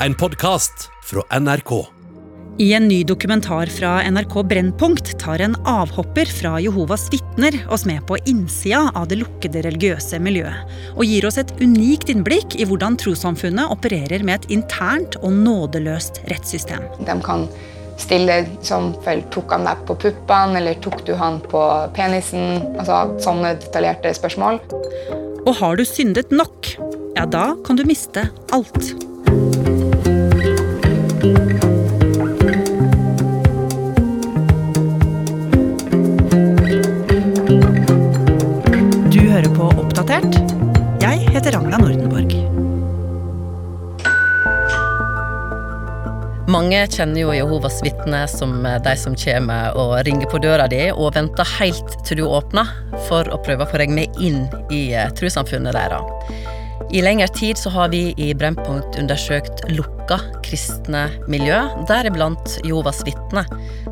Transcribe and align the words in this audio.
en 0.00 0.14
podkast 0.14 0.90
fra 1.04 1.40
NRK. 1.40 1.86
I 2.58 2.74
en 2.74 2.88
ny 2.88 3.04
dokumentar 3.04 3.66
fra 3.66 4.10
NRK 4.10 4.42
Brennpunkt 4.48 5.18
tar 5.20 5.40
en 5.40 5.56
avhopper 5.68 6.28
fra 6.28 6.60
Jehovas 6.60 7.08
vitner 7.12 7.56
oss 7.72 7.84
med 7.84 8.06
på 8.08 8.16
innsida 8.28 8.90
av 8.94 9.08
det 9.08 9.18
lukkede 9.20 9.62
religiøse 9.64 10.20
miljøet, 10.20 10.76
og 10.96 11.04
gir 11.04 11.26
oss 11.28 11.36
et 11.40 11.52
unikt 11.60 12.12
innblikk 12.12 12.56
i 12.56 12.68
hvordan 12.68 12.96
trossamfunnet 13.00 13.72
opererer 13.72 14.24
med 14.24 14.40
et 14.40 14.56
internt 14.58 15.18
og 15.22 15.32
nådeløst 15.36 16.22
rettssystem. 16.32 16.84
De 17.00 17.16
kan 17.24 17.48
stille 18.00 18.42
som 18.64 18.92
vel 19.04 19.24
tok 19.32 19.52
han 19.56 19.68
deg 19.68 19.84
på 19.88 19.98
puppene, 20.06 20.60
eller 20.60 20.80
tok 20.84 21.04
du 21.08 21.14
han 21.16 21.40
på 21.44 21.64
penisen? 21.96 22.60
Altså 22.76 23.18
sånne 23.24 23.56
detaljerte 23.64 24.12
spørsmål. 24.16 24.60
Og 25.46 25.52
har 25.60 25.76
du 25.76 25.84
syndet 25.88 26.32
nok, 26.32 26.72
ja 27.16 27.28
da 27.28 27.50
kan 27.64 27.80
du 27.80 27.84
miste 27.88 28.28
alt. 28.52 28.96
Du 31.26 31.32
hører 39.26 39.48
på 39.56 39.66
Oppdatert. 39.66 40.36
Jeg 41.02 41.26
heter 41.34 41.56
Ragna 41.56 41.80
Nordenborg. 41.82 42.30
Mange 46.46 46.84
kjenner 46.94 47.18
jo 47.24 47.34
Jehovas 47.34 47.82
vitner 47.82 48.30
som 48.30 48.62
de 48.62 48.94
som 48.94 49.18
kommer 49.18 49.74
og 49.74 49.96
ringer 50.06 50.30
på 50.30 50.38
døra 50.38 50.70
di 50.70 50.84
og 50.92 51.16
venter 51.18 51.56
helt 51.58 51.98
til 52.06 52.22
du 52.22 52.28
åpner 52.30 52.70
for 53.08 53.26
å 53.34 53.42
prøve 53.42 53.66
å 53.66 53.72
få 53.72 53.82
deg 53.82 53.90
med 53.98 54.14
inn 54.22 54.46
i 54.70 54.94
eh, 54.94 55.10
trossamfunnet 55.18 55.74
deres. 55.74 56.54
I 56.90 57.02
lengre 57.02 57.26
tid 57.28 57.58
så 57.58 57.70
har 57.70 57.88
vi 57.88 58.14
i 58.16 58.34
Brennpunkt 58.34 58.98
undersøkt 58.98 59.64
lukka 59.72 60.20
kristne 60.46 61.08
miljø, 61.26 61.58
deriblant 61.88 62.58
Jehovas 62.64 63.02
vitne. 63.06 63.42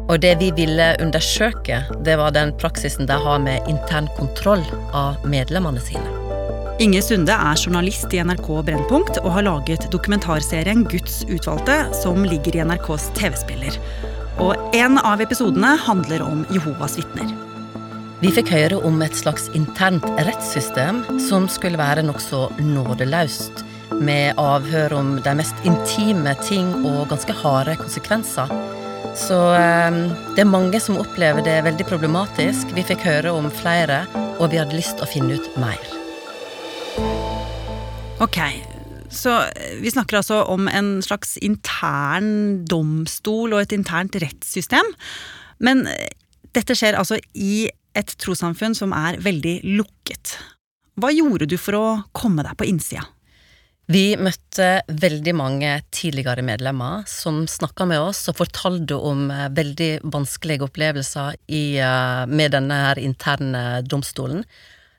Og 0.04 0.20
det 0.22 0.36
vi 0.38 0.52
ville 0.54 0.92
undersøke, 1.02 1.80
det 2.06 2.14
var 2.20 2.34
den 2.36 2.54
praksisen 2.60 3.08
de 3.10 3.16
har 3.18 3.40
med 3.42 3.66
intern 3.70 4.06
kontroll 4.18 4.62
av 4.94 5.18
medlemmene 5.26 5.82
sine. 5.82 6.06
Inge 6.82 7.02
Sunde 7.06 7.34
er 7.34 7.58
journalist 7.58 8.14
i 8.14 8.22
NRK 8.22 8.48
Brennpunkt 8.66 9.18
og 9.24 9.32
har 9.36 9.46
laget 9.46 9.88
dokumentarserien 9.90 10.86
Guds 10.90 11.22
utvalgte, 11.26 11.80
som 11.98 12.22
ligger 12.26 12.58
i 12.58 12.66
NRKs 12.66 13.10
TV-spiller. 13.18 13.78
Og 14.42 14.54
en 14.74 14.98
av 15.02 15.22
episodene 15.22 15.74
handler 15.86 16.22
om 16.26 16.46
Jehovas 16.54 16.98
vitner. 16.98 17.43
Vi 18.22 18.30
fikk 18.30 18.52
høre 18.54 18.76
om 18.86 19.00
et 19.02 19.16
slags 19.18 19.48
internt 19.58 20.04
rettssystem 20.22 21.00
som 21.18 21.48
skulle 21.50 21.80
være 21.80 22.04
nokså 22.06 22.46
nådeløst, 22.62 23.64
med 23.98 24.38
avhør 24.38 24.94
om 25.00 25.10
de 25.22 25.32
mest 25.34 25.58
intime 25.66 26.36
ting 26.42 26.70
og 26.86 27.08
ganske 27.10 27.34
harde 27.42 27.74
konsekvenser. 27.82 28.50
Så 29.18 29.40
eh, 29.58 29.98
det 30.36 30.44
er 30.44 30.50
mange 30.50 30.78
som 30.82 30.98
opplever 31.02 31.42
det 31.46 31.58
veldig 31.66 31.88
problematisk. 31.90 32.70
Vi 32.78 32.86
fikk 32.86 33.02
høre 33.06 33.34
om 33.34 33.50
flere, 33.50 34.04
og 34.38 34.54
vi 34.54 34.62
hadde 34.62 34.78
lyst 34.78 34.98
til 34.98 35.06
å 35.06 35.10
finne 35.10 35.38
ut 35.38 35.58
mer. 35.58 35.82
Ok, 38.22 38.40
så 39.10 39.40
vi 39.82 39.90
snakker 39.90 40.22
altså 40.22 40.44
om 40.54 40.70
en 40.70 41.00
slags 41.02 41.34
intern 41.42 42.62
domstol 42.70 43.54
og 43.54 43.66
et 43.66 43.74
internt 43.74 44.14
rettssystem. 44.22 44.94
Men 45.58 45.88
eh, 45.90 46.12
dette 46.54 46.78
skjer 46.78 46.94
altså 46.98 47.18
i 47.34 47.66
et 47.94 48.16
trossamfunn 48.20 48.74
som 48.76 48.94
er 48.96 49.20
veldig 49.22 49.60
lukket. 49.78 50.36
Hva 51.00 51.10
gjorde 51.14 51.48
du 51.50 51.56
for 51.58 51.78
å 51.78 51.86
komme 52.14 52.44
deg 52.46 52.56
på 52.58 52.68
innsida? 52.70 53.06
Vi 53.86 54.14
møtte 54.16 54.80
veldig 54.88 55.34
mange 55.36 55.70
tidligere 55.92 56.40
medlemmer 56.46 57.02
som 57.10 57.42
snakka 57.50 57.84
med 57.90 58.00
oss 58.00 58.22
og 58.32 58.38
fortalte 58.38 58.96
om 58.96 59.26
eh, 59.28 59.50
veldig 59.52 59.90
vanskelige 60.08 60.64
opplevelser 60.64 61.36
i, 61.52 61.76
eh, 61.76 62.22
med 62.24 62.54
denne 62.56 62.78
her 62.86 63.00
interne 63.02 63.82
domstolen. 63.84 64.40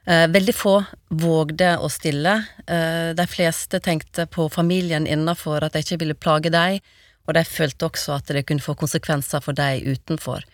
Eh, 0.05 0.27
veldig 0.29 0.53
få 0.53 0.75
vågde 1.09 1.71
å 1.81 1.89
stille. 1.89 2.35
De 2.65 3.25
fleste 3.25 3.79
tenkte 3.81 4.27
på 4.29 4.45
familien 4.53 5.07
innafor, 5.09 5.65
at 5.65 5.73
de 5.73 5.81
ikke 5.81 5.97
ville 6.03 6.17
plage 6.17 6.51
dem, 6.53 6.77
og 7.25 7.33
de 7.33 7.41
følte 7.47 7.87
også 7.89 8.19
at 8.19 8.29
det 8.29 8.45
kunne 8.45 8.61
få 8.61 8.75
konsekvenser 8.77 9.41
for 9.41 9.57
dem 9.57 9.81
utenfor. 9.95 10.45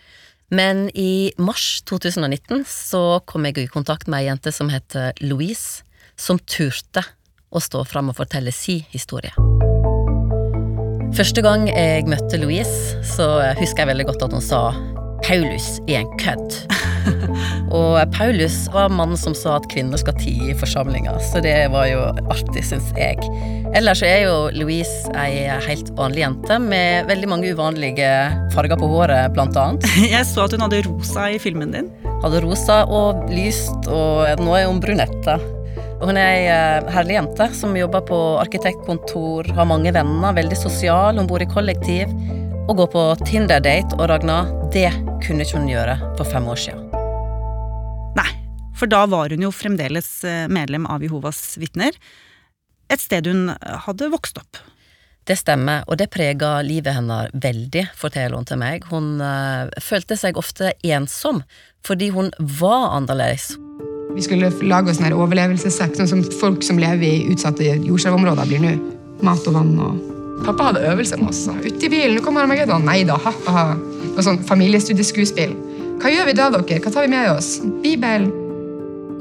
Men 0.52 0.90
i 0.94 1.32
mars 1.40 1.82
2019 1.88 2.64
så 2.68 3.20
kom 3.24 3.46
jeg 3.48 3.56
i 3.62 3.70
kontakt 3.72 4.04
med 4.04 4.20
ei 4.20 4.26
jente 4.28 4.52
som 4.52 4.68
heter 4.68 5.16
Louise, 5.24 5.80
som 6.12 6.36
turte 6.36 7.00
å 7.48 7.60
stå 7.60 7.86
fram 7.88 8.10
og 8.12 8.18
fortelle 8.18 8.52
si 8.52 8.82
historie. 8.92 9.32
Første 11.16 11.44
gang 11.44 11.64
jeg 11.70 12.04
møtte 12.08 12.40
Louise, 12.40 12.98
så 13.14 13.28
husker 13.56 13.84
jeg 13.84 13.92
veldig 13.94 14.08
godt 14.10 14.26
at 14.28 14.36
hun 14.36 14.44
sa 14.44 14.60
Paulus 15.24 15.78
er 15.86 16.02
en 16.02 16.12
kødd. 16.20 16.60
og 17.72 17.96
Paulus 18.12 18.66
var 18.72 18.92
mannen 18.92 19.16
som 19.16 19.34
sa 19.36 19.56
at 19.56 19.68
kvinner 19.72 20.00
skal 20.00 20.16
tie 20.20 20.50
i 20.52 20.56
forsamlinger, 20.58 21.16
så 21.32 21.40
det 21.44 21.54
var 21.72 21.88
jo 21.88 22.04
artig, 22.32 22.64
syns 22.68 22.90
jeg. 22.98 23.16
Ellers 23.72 24.02
er 24.04 24.26
jo 24.26 24.34
Louise 24.52 25.08
ei 25.16 25.46
helt 25.64 25.88
vanlig 25.96 26.26
jente 26.26 26.58
med 26.60 27.08
veldig 27.08 27.30
mange 27.30 27.54
uvanlige 27.56 28.10
farger 28.52 28.76
på 28.80 28.90
håret, 28.92 29.32
blant 29.32 29.56
annet. 29.56 29.88
Jeg 30.12 30.28
så 30.28 30.44
at 30.44 30.52
hun 30.52 30.66
hadde 30.66 30.82
rosa 30.84 31.30
i 31.32 31.40
filmen 31.40 31.72
din. 31.72 31.88
Hadde 32.22 32.44
rosa 32.44 32.82
og 32.84 33.24
lyst, 33.32 33.88
og 33.88 34.44
nå 34.44 34.54
er 34.58 34.68
hun 34.68 34.82
brunette. 34.82 35.40
Hun 36.02 36.18
er 36.18 36.28
ei 36.34 36.46
eh, 36.50 36.92
herlig 36.92 37.14
jente 37.14 37.46
som 37.54 37.76
jobber 37.78 38.02
på 38.08 38.20
arkitektkontor, 38.42 39.52
har 39.54 39.68
mange 39.70 39.94
venner, 39.94 40.34
veldig 40.34 40.58
sosial, 40.58 41.20
hun 41.20 41.30
bor 41.30 41.42
i 41.42 41.48
kollektiv. 41.48 42.10
Å 42.68 42.76
gå 42.78 42.90
på 42.90 43.08
Tinder-date 43.24 43.96
og 43.98 44.08
Ragna, 44.10 44.42
det 44.74 44.90
kunne 45.24 45.46
ikke 45.46 45.62
hun 45.62 45.70
gjøre 45.70 46.00
for 46.18 46.28
fem 46.28 46.50
år 46.50 46.66
siden. 46.66 46.81
For 48.82 48.90
da 48.90 49.04
var 49.06 49.30
hun 49.30 49.44
jo 49.46 49.52
fremdeles 49.54 50.10
eh, 50.26 50.48
medlem 50.50 50.88
av 50.90 51.04
Jehovas 51.06 51.54
vitner. 51.62 51.94
Et 52.90 52.98
sted 52.98 53.28
hun 53.30 53.52
hadde 53.86 54.10
vokst 54.10 54.40
opp. 54.42 54.58
Det 55.22 55.36
stemmer, 55.38 55.84
og 55.86 56.00
det 56.00 56.08
prega 56.10 56.56
livet 56.66 56.96
hennes 56.96 57.30
veldig, 57.30 57.84
forteller 57.94 58.34
hun 58.34 58.48
til 58.48 58.58
meg. 58.58 58.82
Hun 58.90 59.20
uh, 59.22 59.70
følte 59.78 60.18
seg 60.18 60.40
ofte 60.40 60.72
ensom 60.82 61.44
fordi 61.86 62.10
hun 62.14 62.32
var 62.58 62.96
annerledes. 62.96 63.52
Vi 64.16 64.26
skulle 64.26 64.50
lage 64.66 64.90
oss 64.90 64.98
en 64.98 65.14
overlevelsessekk, 65.14 65.94
sånn 65.98 66.10
som 66.10 66.26
folk 66.42 66.66
som 66.66 66.82
lever 66.82 67.06
i 67.06 67.30
utsatte 67.30 67.70
jordskjelvområder 67.86 68.50
blir 68.50 68.66
nå. 68.66 68.74
Mat 69.22 69.46
og 69.46 69.60
vann 69.60 69.72
og 69.78 70.02
Pappa 70.42 70.72
hadde 70.72 70.82
øvelse 70.90 71.20
med 71.20 71.30
oss. 71.30 71.44
Ute 71.46 71.86
i 71.86 71.90
bilen, 71.90 72.16
nå 72.18 72.26
kommer 72.26 72.42
Armageddon. 72.42 72.82
Nei 72.82 73.04
da, 73.06 73.14
ha-ha. 73.22 73.76
Noe 73.78 74.26
sånn 74.26 74.42
familiestudieskuespill. 74.48 75.54
Hva 76.02 76.10
gjør 76.10 76.32
vi 76.32 76.34
da, 76.34 76.50
dere? 76.50 76.82
Hva 76.82 76.90
tar 76.90 77.06
vi 77.06 77.14
med 77.14 77.30
oss? 77.30 77.60
Bibelen. 77.84 78.41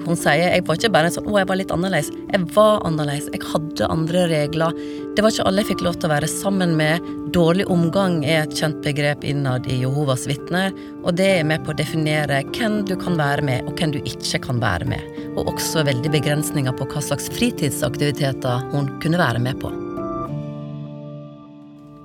Hun 0.05 0.17
sier 0.17 0.51
jeg 0.55 0.65
var 0.65 0.79
ikke 0.79 0.91
bare 0.93 1.11
sånn, 1.13 1.27
å, 1.29 1.37
jeg 1.37 1.47
var 1.49 1.59
litt 1.59 1.73
annerledes. 1.73 2.09
Jeg 2.31 2.45
var 2.55 2.81
annerledes. 2.87 3.29
Jeg 3.33 3.43
hadde 3.51 3.89
andre 3.93 4.25
regler. 4.31 4.77
Det 5.15 5.23
var 5.23 5.33
ikke 5.33 5.45
alle 5.49 5.63
jeg 5.63 5.69
fikk 5.73 5.83
lov 5.85 5.99
til 5.99 6.09
å 6.09 6.13
være 6.13 6.29
sammen 6.31 6.73
med. 6.79 7.05
Dårlig 7.35 7.67
omgang 7.71 8.21
er 8.27 8.45
et 8.45 8.55
kjent 8.57 8.81
begrep 8.85 9.25
innad 9.27 9.67
i 9.71 9.77
Jehovas 9.83 10.25
vitner, 10.27 10.73
og 11.05 11.15
det 11.19 11.29
er 11.37 11.45
med 11.47 11.63
på 11.63 11.71
å 11.71 11.77
definere 11.77 12.41
hvem 12.51 12.81
du 12.89 12.95
kan 12.99 13.15
være 13.19 13.45
med, 13.47 13.67
og 13.69 13.77
hvem 13.79 13.93
du 13.95 13.99
ikke 14.01 14.41
kan 14.47 14.59
være 14.63 14.89
med. 14.89 15.21
Og 15.35 15.53
også 15.53 15.85
veldig 15.87 16.11
begrensninger 16.11 16.75
på 16.75 16.89
hva 16.91 17.03
slags 17.05 17.29
fritidsaktiviteter 17.31 18.67
hun 18.73 18.89
kunne 19.03 19.21
være 19.21 19.43
med 19.43 19.61
på. 19.63 19.71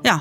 Ja. 0.06 0.20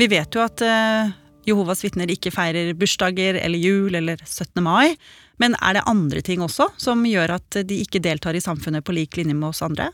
Vi 0.00 0.06
vet 0.08 0.32
jo 0.32 0.40
at 0.40 0.62
uh, 0.64 1.10
Jehovas 1.44 1.82
vitner 1.84 2.08
ikke 2.08 2.32
feirer 2.32 2.70
bursdager 2.78 3.36
eller 3.40 3.60
jul 3.60 3.98
eller 3.98 4.20
17. 4.24 4.62
mai. 4.64 4.94
Men 5.40 5.56
er 5.58 5.78
det 5.78 5.86
andre 5.88 6.22
ting 6.24 6.44
også 6.44 6.68
som 6.80 7.06
gjør 7.08 7.38
at 7.38 7.62
de 7.64 7.80
ikke 7.80 8.02
deltar 8.04 8.36
i 8.36 8.44
samfunnet 8.44 8.84
på 8.84 8.94
lik 8.96 9.16
linje 9.16 9.36
med 9.36 9.50
oss 9.52 9.64
andre? 9.64 9.88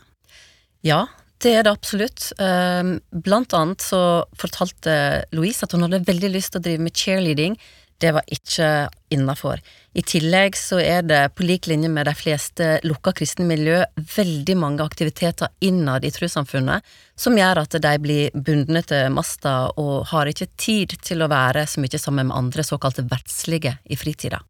Ja, 0.85 1.05
det 1.43 1.53
er 1.55 1.65
det 1.65 1.73
absolutt. 1.73 2.31
Ehm, 2.41 2.97
blant 3.11 3.53
annet 3.55 3.83
så 3.85 4.01
fortalte 4.37 5.25
Louise 5.35 5.63
at 5.65 5.73
hun 5.75 5.85
hadde 5.85 6.05
veldig 6.07 6.31
lyst 6.33 6.53
til 6.53 6.61
å 6.61 6.67
drive 6.67 6.87
med 6.87 6.97
cheerleading, 6.97 7.59
det 7.97 8.11
var 8.13 8.25
ikke 8.29 8.89
innafor. 9.09 9.61
I 9.97 10.03
tillegg 10.05 10.57
så 10.57 10.77
er 10.77 11.01
det, 11.07 11.21
på 11.33 11.45
lik 11.47 11.65
linje 11.69 11.89
med 11.89 12.05
de 12.05 12.13
fleste 12.13 12.67
lukka 12.85 13.15
kristne 13.17 13.47
miljø, 13.49 13.79
veldig 14.13 14.57
mange 14.59 14.85
aktiviteter 14.85 15.49
innad 15.65 16.05
i 16.05 16.11
trossamfunnet 16.13 16.85
som 17.17 17.37
gjør 17.37 17.63
at 17.63 17.79
de 17.81 17.95
blir 18.03 18.35
bundne 18.35 18.83
til 18.85 19.09
masta 19.15 19.55
og 19.73 20.11
har 20.11 20.29
ikke 20.29 20.51
tid 20.61 20.93
til 21.01 21.25
å 21.25 21.31
være 21.31 21.65
så 21.65 21.81
mye 21.81 22.01
sammen 22.01 22.29
med 22.29 22.37
andre 22.37 22.67
såkalte 22.67 23.07
verdslige 23.09 23.79
i 23.89 23.97
fritida. 23.97 24.43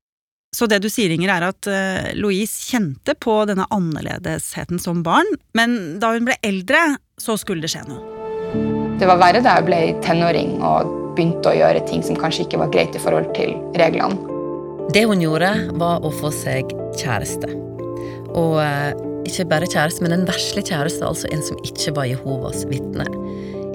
Så 0.55 0.67
det 0.71 0.79
du 0.83 0.87
sier, 0.89 1.11
Inger, 1.11 1.33
er 1.33 1.47
at 1.49 1.67
uh, 1.69 2.11
Louise 2.17 2.69
kjente 2.69 3.17
på 3.19 3.41
denne 3.49 3.67
annerledesheten 3.73 4.79
som 4.81 5.03
barn, 5.05 5.27
men 5.57 5.99
da 6.01 6.13
hun 6.15 6.27
ble 6.27 6.37
eldre, 6.45 6.97
så 7.19 7.35
skulle 7.39 7.65
det 7.65 7.73
skje 7.73 7.83
noe. 7.89 8.15
Det 8.97 9.05
var 9.09 9.19
verre 9.21 9.43
da 9.45 9.57
jeg 9.59 9.67
ble 9.67 9.81
tenåring 10.05 10.55
og 10.65 10.89
begynte 11.17 11.51
å 11.51 11.57
gjøre 11.57 11.83
ting 11.89 12.01
som 12.05 12.17
kanskje 12.17 12.47
ikke 12.47 12.61
var 12.63 12.71
greit 12.73 12.95
i 12.97 13.01
forhold 13.01 13.29
til 13.37 13.53
reglene. 13.77 14.17
Det 14.95 15.03
hun 15.09 15.21
gjorde, 15.21 15.51
var 15.77 16.05
å 16.05 16.11
få 16.15 16.31
seg 16.31 16.71
kjæreste. 16.97 17.49
Og 18.37 18.57
eh, 18.63 18.93
ikke 19.27 19.47
bare 19.51 19.69
kjæreste, 19.69 20.05
men 20.05 20.15
en 20.15 20.27
verslig 20.29 20.63
kjæreste, 20.69 21.03
altså 21.05 21.29
en 21.33 21.43
som 21.43 21.59
ikke 21.67 21.93
var 21.97 22.07
Jehovas 22.07 22.63
vitne. 22.69 23.05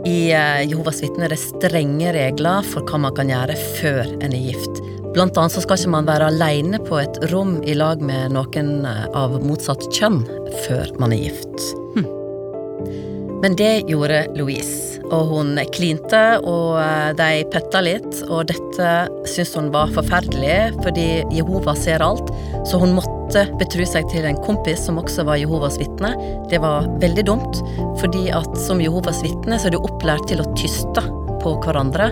I 0.09 0.33
eh, 0.35 0.63
Jehovas 0.71 1.03
vitner 1.05 1.29
er 1.29 1.35
det 1.37 1.43
strenge 1.43 2.15
regler 2.17 2.67
for 2.67 2.87
hva 2.89 3.03
man 3.05 3.15
kan 3.19 3.31
gjøre 3.31 3.59
før 3.77 4.09
en 4.23 4.33
er 4.33 4.49
gift. 4.51 4.83
Blant 5.13 5.37
annet 5.37 5.53
så 5.53 5.61
skal 5.61 5.77
ikke 5.77 5.93
man 5.93 6.07
være 6.09 6.31
alene 6.33 6.79
på 6.81 6.97
et 7.03 7.19
rom 7.33 7.59
i 7.69 7.75
lag 7.77 8.01
med 8.01 8.33
noen 8.33 8.87
eh, 8.89 9.05
av 9.13 9.35
motsatt 9.45 9.85
kjønn 9.93 10.23
før 10.65 10.89
man 11.03 11.13
er 11.13 11.27
gift. 11.27 11.67
Hm. 11.93 12.07
Men 13.43 13.59
det 13.61 13.85
gjorde 13.91 14.25
Louise. 14.39 15.03
Og 15.13 15.29
hun 15.29 15.59
klinte, 15.75 16.21
og 16.49 16.79
eh, 16.81 17.11
de 17.19 17.43
petta 17.53 17.83
litt, 17.85 18.23
og 18.31 18.49
dette 18.49 18.93
syntes 19.29 19.53
hun 19.59 19.69
var 19.75 19.93
forferdelig, 19.93 20.79
fordi 20.81 21.09
Jehova 21.37 21.75
ser 21.77 22.05
alt, 22.05 22.33
så 22.65 22.81
hun 22.81 22.97
måtte 22.97 23.45
betro 23.61 23.85
seg 23.89 24.09
til 24.13 24.25
en 24.29 24.41
kompis 24.47 24.87
som 24.87 25.01
også 25.03 25.27
var 25.29 25.41
Jehovas 25.43 25.77
vitne. 25.83 26.15
Det 26.49 26.63
var 26.65 26.89
veldig 27.05 27.27
dumt, 27.29 27.61
fordi 28.01 28.31
at 28.33 28.57
som 28.65 28.81
Jehovas 28.81 29.21
vitne 29.27 29.61
så 29.61 29.69
er 29.69 29.77
du 29.77 29.83
opplært 29.83 30.25
til 30.33 30.41
å 30.41 30.49
tyste 30.57 31.05
på 31.43 31.59
hverandre 31.61 32.09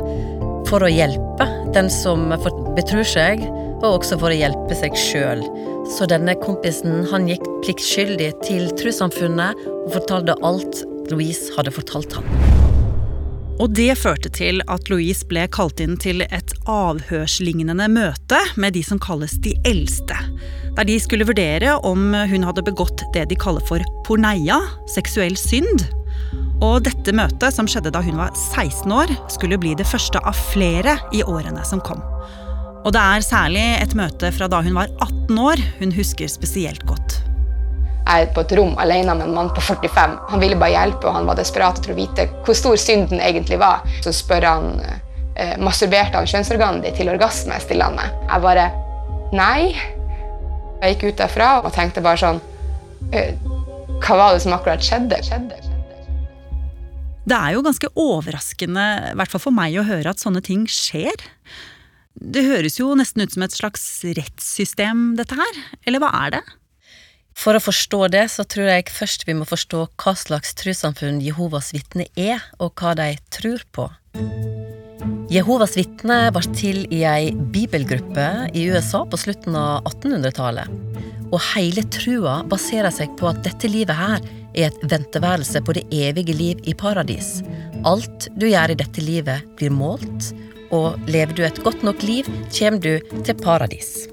for 0.71 0.87
å 0.87 0.91
hjelpe 0.91 1.47
den 1.75 1.91
som 1.91 2.29
betror 2.77 3.07
seg, 3.07 3.43
og 3.81 4.01
også 4.01 4.21
for 4.21 4.31
å 4.31 4.39
hjelpe 4.39 4.77
seg 4.79 4.95
sjøl. 4.99 5.43
Så 5.91 6.07
denne 6.11 6.37
kompisen 6.39 7.03
han 7.11 7.27
gikk 7.27 7.43
pliktskyldig 7.65 8.31
til 8.45 8.71
trossamfunnet 8.79 9.59
og 9.67 9.91
fortalte 9.97 10.39
alt 10.47 10.85
Louise 11.11 11.51
hadde 11.57 11.75
fortalt 11.75 12.15
ham. 12.15 12.27
Og 13.61 13.75
det 13.77 13.93
førte 14.01 14.31
til 14.33 14.63
at 14.73 14.89
Louise 14.89 15.27
ble 15.29 15.43
kalt 15.53 15.83
inn 15.85 15.99
til 16.01 16.23
et 16.25 16.55
avhørslignende 16.71 17.91
møte 17.93 18.39
med 18.57 18.73
de 18.79 18.85
som 18.87 19.01
kalles 19.03 19.35
de 19.45 19.53
eldste. 19.69 20.17
Der 20.79 20.87
de 20.89 20.97
skulle 21.03 21.27
vurdere 21.29 21.75
om 21.85 22.15
hun 22.31 22.47
hadde 22.47 22.65
begått 22.65 23.05
det 23.13 23.27
de 23.29 23.37
kaller 23.37 23.65
for 23.69 23.85
porneia, 24.07 24.63
seksuell 24.95 25.37
synd. 25.37 25.85
Og 26.61 26.83
dette 26.85 27.15
møtet, 27.17 27.55
som 27.57 27.69
skjedde 27.71 27.93
da 27.95 28.03
hun 28.05 28.21
var 28.21 28.35
16 28.37 28.93
år, 28.93 29.15
skulle 29.33 29.59
bli 29.61 29.73
det 29.79 29.89
første 29.89 30.21
av 30.21 30.37
flere 30.53 30.99
i 31.17 31.25
årene 31.25 31.65
som 31.65 31.81
kom. 31.81 32.03
Og 32.85 32.93
det 32.97 33.01
er 33.01 33.25
særlig 33.25 33.67
et 33.81 33.97
møte 33.97 34.31
fra 34.33 34.49
da 34.49 34.61
hun 34.65 34.77
var 34.77 34.93
18 35.01 35.41
år 35.41 35.67
hun 35.81 35.93
husker 35.97 36.29
spesielt 36.33 36.85
godt 36.89 37.21
jeg 38.11 38.27
er 38.27 38.33
på 38.35 38.43
et 38.43 38.53
rom 38.59 38.73
alene 38.81 39.15
med 39.15 39.29
en 39.29 39.37
mann 39.37 39.53
på 39.55 39.63
45. 39.63 40.17
Han 40.33 40.43
ville 40.43 40.59
bare 40.59 40.75
hjelpe, 40.75 41.07
og 41.07 41.15
han 41.15 41.29
var 41.29 41.39
desperat 41.39 41.79
etter 41.79 41.95
å 41.95 41.99
vite 41.99 42.27
hvor 42.47 42.59
stor 42.59 42.77
synden 42.81 43.23
egentlig 43.23 43.61
var. 43.61 43.85
Så 44.05 44.13
spør 44.17 44.47
han 44.49 44.69
eh, 44.83 45.57
masturberte 45.63 46.19
han 46.19 46.31
kjønnsorganet 46.31 46.87
ditt 46.87 46.99
til 47.01 47.13
orgasme. 47.13 47.61
stiller 47.63 47.91
han 47.91 47.99
meg. 48.01 48.17
Jeg 48.27 48.47
bare 48.47 48.69
nei. 49.37 49.71
Jeg 50.81 50.97
gikk 50.97 51.11
ut 51.11 51.21
derfra 51.23 51.51
og 51.61 51.75
tenkte 51.77 52.03
bare 52.03 52.19
sånn 52.19 52.41
eh, 53.13 53.37
Hva 54.01 54.17
var 54.17 54.33
det 54.35 54.43
som 54.47 54.57
akkurat 54.57 54.83
skjedde? 54.83 55.21
skjedde? 55.27 55.70
Det 57.31 57.37
er 57.39 57.55
jo 57.55 57.63
ganske 57.63 57.89
overraskende, 57.95 58.85
i 59.13 59.19
hvert 59.19 59.31
fall 59.31 59.43
for 59.45 59.55
meg, 59.55 59.77
å 59.79 59.87
høre 59.87 60.11
at 60.11 60.23
sånne 60.23 60.43
ting 60.43 60.65
skjer. 60.67 61.15
Det 62.19 62.43
høres 62.43 62.81
jo 62.81 62.89
nesten 62.99 63.23
ut 63.23 63.37
som 63.37 63.45
et 63.47 63.55
slags 63.55 63.85
rettssystem, 64.19 65.13
dette 65.21 65.39
her. 65.39 65.61
Eller 65.87 66.03
hva 66.03 66.11
er 66.25 66.35
det? 66.35 66.41
For 67.39 67.55
å 67.55 67.63
forstå 67.63 68.09
det, 68.17 68.25
så 68.35 68.43
tror 68.51 68.73
jeg 68.73 68.91
først 68.91 69.29
vi 69.29 69.37
må 69.39 69.47
forstå 69.47 69.85
hva 70.03 70.17
slags 70.19 70.57
trossamfunn 70.59 71.23
Jehovas 71.23 71.71
vitner 71.77 72.11
er, 72.19 72.43
og 72.59 72.75
hva 72.83 72.97
de 72.99 73.13
tror 73.31 73.63
på. 73.71 73.87
Jehovas 75.31 75.77
vitner 75.79 76.33
ble 76.35 76.43
til 76.59 76.83
i 76.91 77.05
ei 77.07 77.31
bibelgruppe 77.31 78.27
i 78.59 78.67
USA 78.75 79.05
på 79.07 79.23
slutten 79.23 79.55
av 79.55 79.87
1800-tallet. 79.87 80.67
Og 81.31 81.39
hele 81.53 81.87
trua 81.95 82.41
baserer 82.51 82.91
seg 82.91 83.15
på 83.21 83.31
at 83.31 83.45
dette 83.47 83.71
livet 83.71 83.95
her 83.95 84.19
er 84.55 84.71
et 84.71 84.85
venteværelse 84.91 85.63
på 85.65 85.75
det 85.77 85.87
evige 85.95 86.35
liv 86.37 86.63
i 86.69 86.75
paradis. 86.75 87.41
Alt 87.87 88.29
du 88.37 88.49
gjør 88.51 88.75
i 88.75 88.79
dette 88.79 89.05
livet, 89.05 89.47
blir 89.59 89.75
målt, 89.75 90.33
og 90.71 90.99
lever 91.11 91.35
du 91.35 91.45
et 91.47 91.63
godt 91.65 91.83
nok 91.87 92.03
liv, 92.07 92.29
kommer 92.55 92.81
du 92.83 93.23
til 93.27 93.39
paradis. 93.43 94.09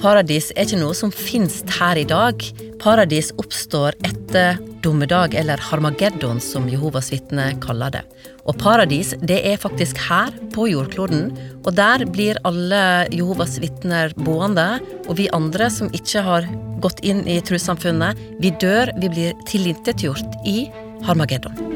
Paradis 0.00 0.50
er 0.52 0.66
ikke 0.66 0.82
noe 0.82 0.94
som 0.96 1.12
finnes 1.14 1.62
her 1.78 1.96
i 1.96 2.04
dag. 2.08 2.42
Paradis 2.82 3.30
oppstår 3.40 3.96
etter 4.04 4.58
dommedag, 4.84 5.36
eller 5.40 5.60
Harmageddon, 5.70 6.42
som 6.44 6.68
Jehovas 6.68 7.08
vitner 7.14 7.56
kaller 7.64 7.94
det. 7.94 8.02
Og 8.44 8.58
paradis 8.60 9.14
det 9.24 9.38
er 9.48 9.60
faktisk 9.60 9.98
her, 10.04 10.32
på 10.52 10.68
jordkloden. 10.68 11.30
Og 11.64 11.72
der 11.76 12.04
blir 12.12 12.38
alle 12.44 13.08
Jehovas 13.14 13.56
vitner 13.62 14.12
boende. 14.20 14.78
Og 15.08 15.16
vi 15.20 15.30
andre 15.32 15.70
som 15.72 15.92
ikke 15.96 16.24
har 16.26 16.48
gått 16.84 17.00
inn 17.06 17.24
i 17.30 17.40
trossamfunnet, 17.44 18.20
vi 18.42 18.52
dør, 18.60 18.92
vi 19.00 19.12
blir 19.12 19.38
tilintetgjort 19.48 20.44
i 20.48 20.66
Harmageddon. 21.06 21.72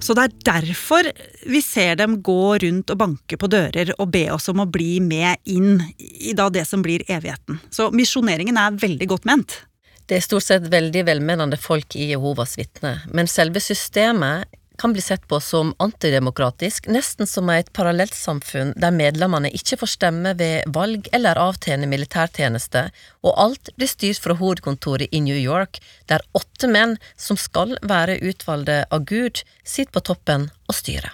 Så 0.00 0.14
det 0.16 0.22
er 0.24 0.36
derfor 0.48 1.08
vi 1.44 1.60
ser 1.60 1.98
dem 2.00 2.22
gå 2.24 2.56
rundt 2.62 2.92
og 2.92 3.00
banke 3.02 3.36
på 3.36 3.50
dører 3.52 3.92
og 3.98 4.08
be 4.14 4.24
oss 4.32 4.48
om 4.48 4.62
å 4.64 4.68
bli 4.72 4.94
med 5.04 5.42
inn 5.44 5.82
i 6.00 6.32
da 6.36 6.48
det 6.48 6.64
som 6.68 6.80
blir 6.84 7.04
evigheten. 7.04 7.60
Så 7.68 7.90
misjoneringen 7.92 8.56
er 8.56 8.78
veldig 8.80 9.10
godt 9.12 9.28
ment. 9.28 9.58
Det 10.08 10.16
er 10.16 10.24
stort 10.24 10.46
sett 10.48 10.64
veldig 10.72 11.04
velmenende 11.06 11.60
folk 11.60 11.94
i 11.94 12.08
Jehovas 12.10 12.56
vitner, 12.58 13.04
men 13.14 13.28
selve 13.30 13.60
systemet 13.62 14.48
kan 14.80 14.94
bli 14.96 15.02
sett 15.04 15.28
på 15.28 15.40
som 15.44 15.74
antidemokratisk, 15.78 16.88
nesten 16.88 17.28
som 17.28 17.50
et 17.52 17.68
parallellsamfunn 17.76 18.72
der 18.80 18.94
medlemmene 18.96 19.52
ikke 19.52 19.76
får 19.82 19.92
stemme 19.94 20.32
ved 20.40 20.72
valg 20.72 21.10
eller 21.16 21.40
avtjene 21.40 21.88
militærtjeneste, 21.90 22.86
og 23.20 23.36
alt 23.44 23.72
blir 23.76 23.92
styrt 23.92 24.22
fra 24.24 24.36
hovedkontoret 24.40 25.12
i 25.12 25.20
New 25.20 25.36
York, 25.36 25.82
der 26.08 26.24
åtte 26.32 26.70
menn 26.72 26.96
som 27.16 27.36
skal 27.36 27.76
være 27.84 28.20
utvalgte 28.24 28.82
av 28.88 29.04
Gud, 29.04 29.44
sitter 29.64 29.92
på 29.92 30.06
toppen 30.12 30.48
og 30.68 30.78
styrer. 30.80 31.12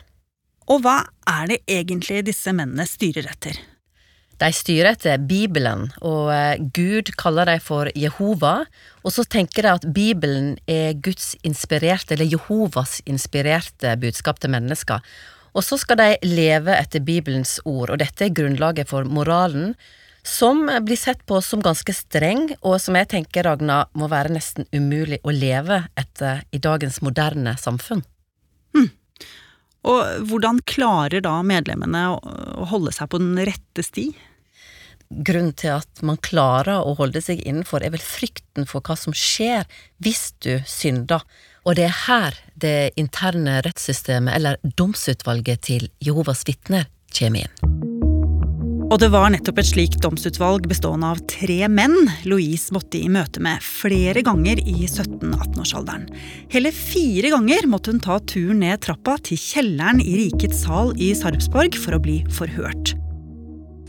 Og 0.71 0.83
hva 0.83 1.01
er 1.31 1.51
det 1.51 1.63
egentlig 1.71 2.25
disse 2.31 2.55
mennene 2.55 2.87
styrer 2.87 3.27
etter? 3.35 3.59
De 4.37 4.51
styrer 4.53 4.91
etter 4.93 5.21
Bibelen, 5.25 5.87
og 6.05 6.29
eh, 6.35 6.61
Gud 6.77 7.15
kaller 7.17 7.49
dem 7.49 7.63
for 7.65 7.89
Jehova. 7.97 8.67
Og 9.01 9.15
så 9.15 9.25
tenker 9.25 9.65
de 9.65 9.73
at 9.79 9.87
Bibelen 9.97 10.57
er 10.69 10.99
Guds 11.01 11.35
inspirerte, 11.47 12.15
eller 12.15 12.29
Jehovas 12.29 12.99
inspirerte 13.09 13.95
budskap 14.03 14.43
til 14.43 14.53
mennesker. 14.53 15.01
Og 15.57 15.65
så 15.65 15.79
skal 15.81 16.01
de 16.03 16.11
leve 16.29 16.75
etter 16.77 17.01
Bibelens 17.01 17.57
ord, 17.65 17.95
og 17.95 18.03
dette 18.03 18.27
er 18.27 18.35
grunnlaget 18.37 18.91
for 18.91 19.09
moralen, 19.09 19.73
som 20.27 20.67
blir 20.85 20.99
sett 20.99 21.23
på 21.25 21.39
som 21.41 21.63
ganske 21.63 21.95
streng, 21.95 22.51
og 22.61 22.81
som 22.83 22.99
jeg 22.99 23.09
tenker, 23.15 23.47
Ragna, 23.47 23.85
må 23.95 24.11
være 24.11 24.35
nesten 24.35 24.67
umulig 24.75 25.23
å 25.23 25.33
leve 25.33 25.85
etter 25.97 26.43
i 26.51 26.61
dagens 26.61 27.01
moderne 27.07 27.55
samfunn. 27.63 28.03
Og 29.87 30.29
hvordan 30.31 30.63
klarer 30.67 31.23
da 31.23 31.39
medlemmene 31.47 32.09
å 32.17 32.67
holde 32.73 32.95
seg 32.95 33.11
på 33.13 33.21
den 33.23 33.39
rette 33.47 33.85
sti? 33.87 34.09
Grunnen 35.07 35.55
til 35.55 35.77
at 35.77 36.03
man 36.03 36.19
klarer 36.19 36.83
å 36.83 36.97
holde 36.99 37.23
seg 37.23 37.45
innenfor, 37.47 37.85
er 37.85 37.95
vel 37.95 38.03
frykten 38.03 38.67
for 38.67 38.83
hva 38.83 38.99
som 38.99 39.15
skjer 39.15 39.69
hvis 40.03 40.33
du 40.43 40.57
synder. 40.67 41.23
Og 41.67 41.79
det 41.79 41.87
er 41.87 41.99
her 42.07 42.41
det 42.59 42.77
interne 42.99 43.61
rettssystemet, 43.67 44.35
eller 44.35 44.59
domsutvalget 44.63 45.67
til 45.71 45.91
Jehovas 46.03 46.43
vitner, 46.47 46.91
kommer 47.15 47.47
inn. 47.47 47.86
Og 48.87 49.01
det 49.03 49.09
var 49.11 49.33
nettopp 49.35 49.57
et 49.59 49.67
slikt 49.67 49.97
domsutvalg 49.99 50.69
bestående 50.71 51.09
av 51.11 51.19
tre 51.27 51.57
menn 51.67 51.97
Louise 52.23 52.71
måtte 52.75 53.01
i 53.01 53.09
møte 53.11 53.41
med 53.43 53.65
flere 53.65 54.23
ganger 54.23 54.61
i 54.63 54.87
17-18-årsalderen. 54.87 56.05
Hele 56.53 56.71
fire 56.71 57.33
ganger 57.35 57.67
måtte 57.67 57.91
hun 57.91 57.99
ta 58.05 58.21
turen 58.31 58.63
ned 58.63 58.85
trappa 58.87 59.17
til 59.27 59.41
kjelleren 59.43 59.99
i 60.05 60.15
Rikets 60.21 60.63
sal 60.63 60.95
i 61.03 61.11
Sarpsborg 61.19 61.75
for 61.83 61.99
å 61.99 62.01
bli 62.05 62.21
forhørt. 62.39 62.95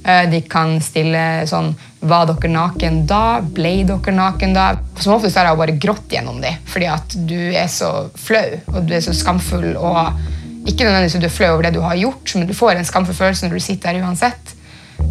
Eh, 0.02 0.26
de 0.34 0.42
kan 0.50 0.80
stille 0.82 1.46
sånn 1.50 1.74
Var 2.08 2.28
dere 2.32 2.52
naken 2.54 3.00
da? 3.10 3.40
Ble 3.42 3.76
dere 3.86 4.18
naken 4.18 4.58
da? 4.58 4.68
Som 4.98 5.20
oftest 5.20 5.38
har 5.38 5.52
jeg 5.52 5.62
bare 5.62 5.78
grått 5.78 6.18
gjennom 6.18 6.42
dem, 6.42 6.58
fordi 6.66 6.90
at 6.90 7.18
du 7.30 7.40
er 7.54 7.70
så 7.70 8.08
flau 8.18 8.50
og 8.74 8.82
du 8.90 8.98
er 8.98 9.06
så 9.06 9.14
skamfull. 9.14 9.76
og 9.78 10.66
Ikke 10.66 10.90
nødvendigvis 10.90 11.22
du 11.22 11.30
er 11.30 11.38
flau 11.38 11.54
over 11.54 11.70
det 11.70 11.78
du 11.78 11.84
har 11.86 12.02
gjort, 12.02 12.34
men 12.34 12.50
du 12.50 12.58
får 12.58 12.80
en 12.80 12.94
skamfull 12.96 13.22
følelse 13.22 13.46
når 13.46 13.60
du 13.60 13.68
sitter 13.70 13.94
der 13.94 14.08
uansett. 14.10 14.57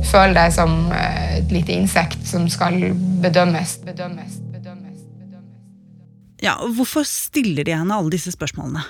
Føl 0.04 0.36
deg 0.36 0.52
som 0.54 0.92
eh, 0.92 1.38
et 1.40 1.52
lite 1.54 1.74
insekt 1.74 2.26
som 2.28 2.46
skal 2.52 2.76
bedømmes. 3.22 3.78
bedømmes, 3.86 4.38
bedømmes, 4.52 5.02
bedømmes. 5.22 5.56
Ja, 6.44 6.56
Hvorfor 6.76 7.06
stiller 7.08 7.64
de 7.64 7.76
henne 7.76 7.96
alle 7.96 8.12
disse 8.12 8.32
spørsmålene? 8.34 8.84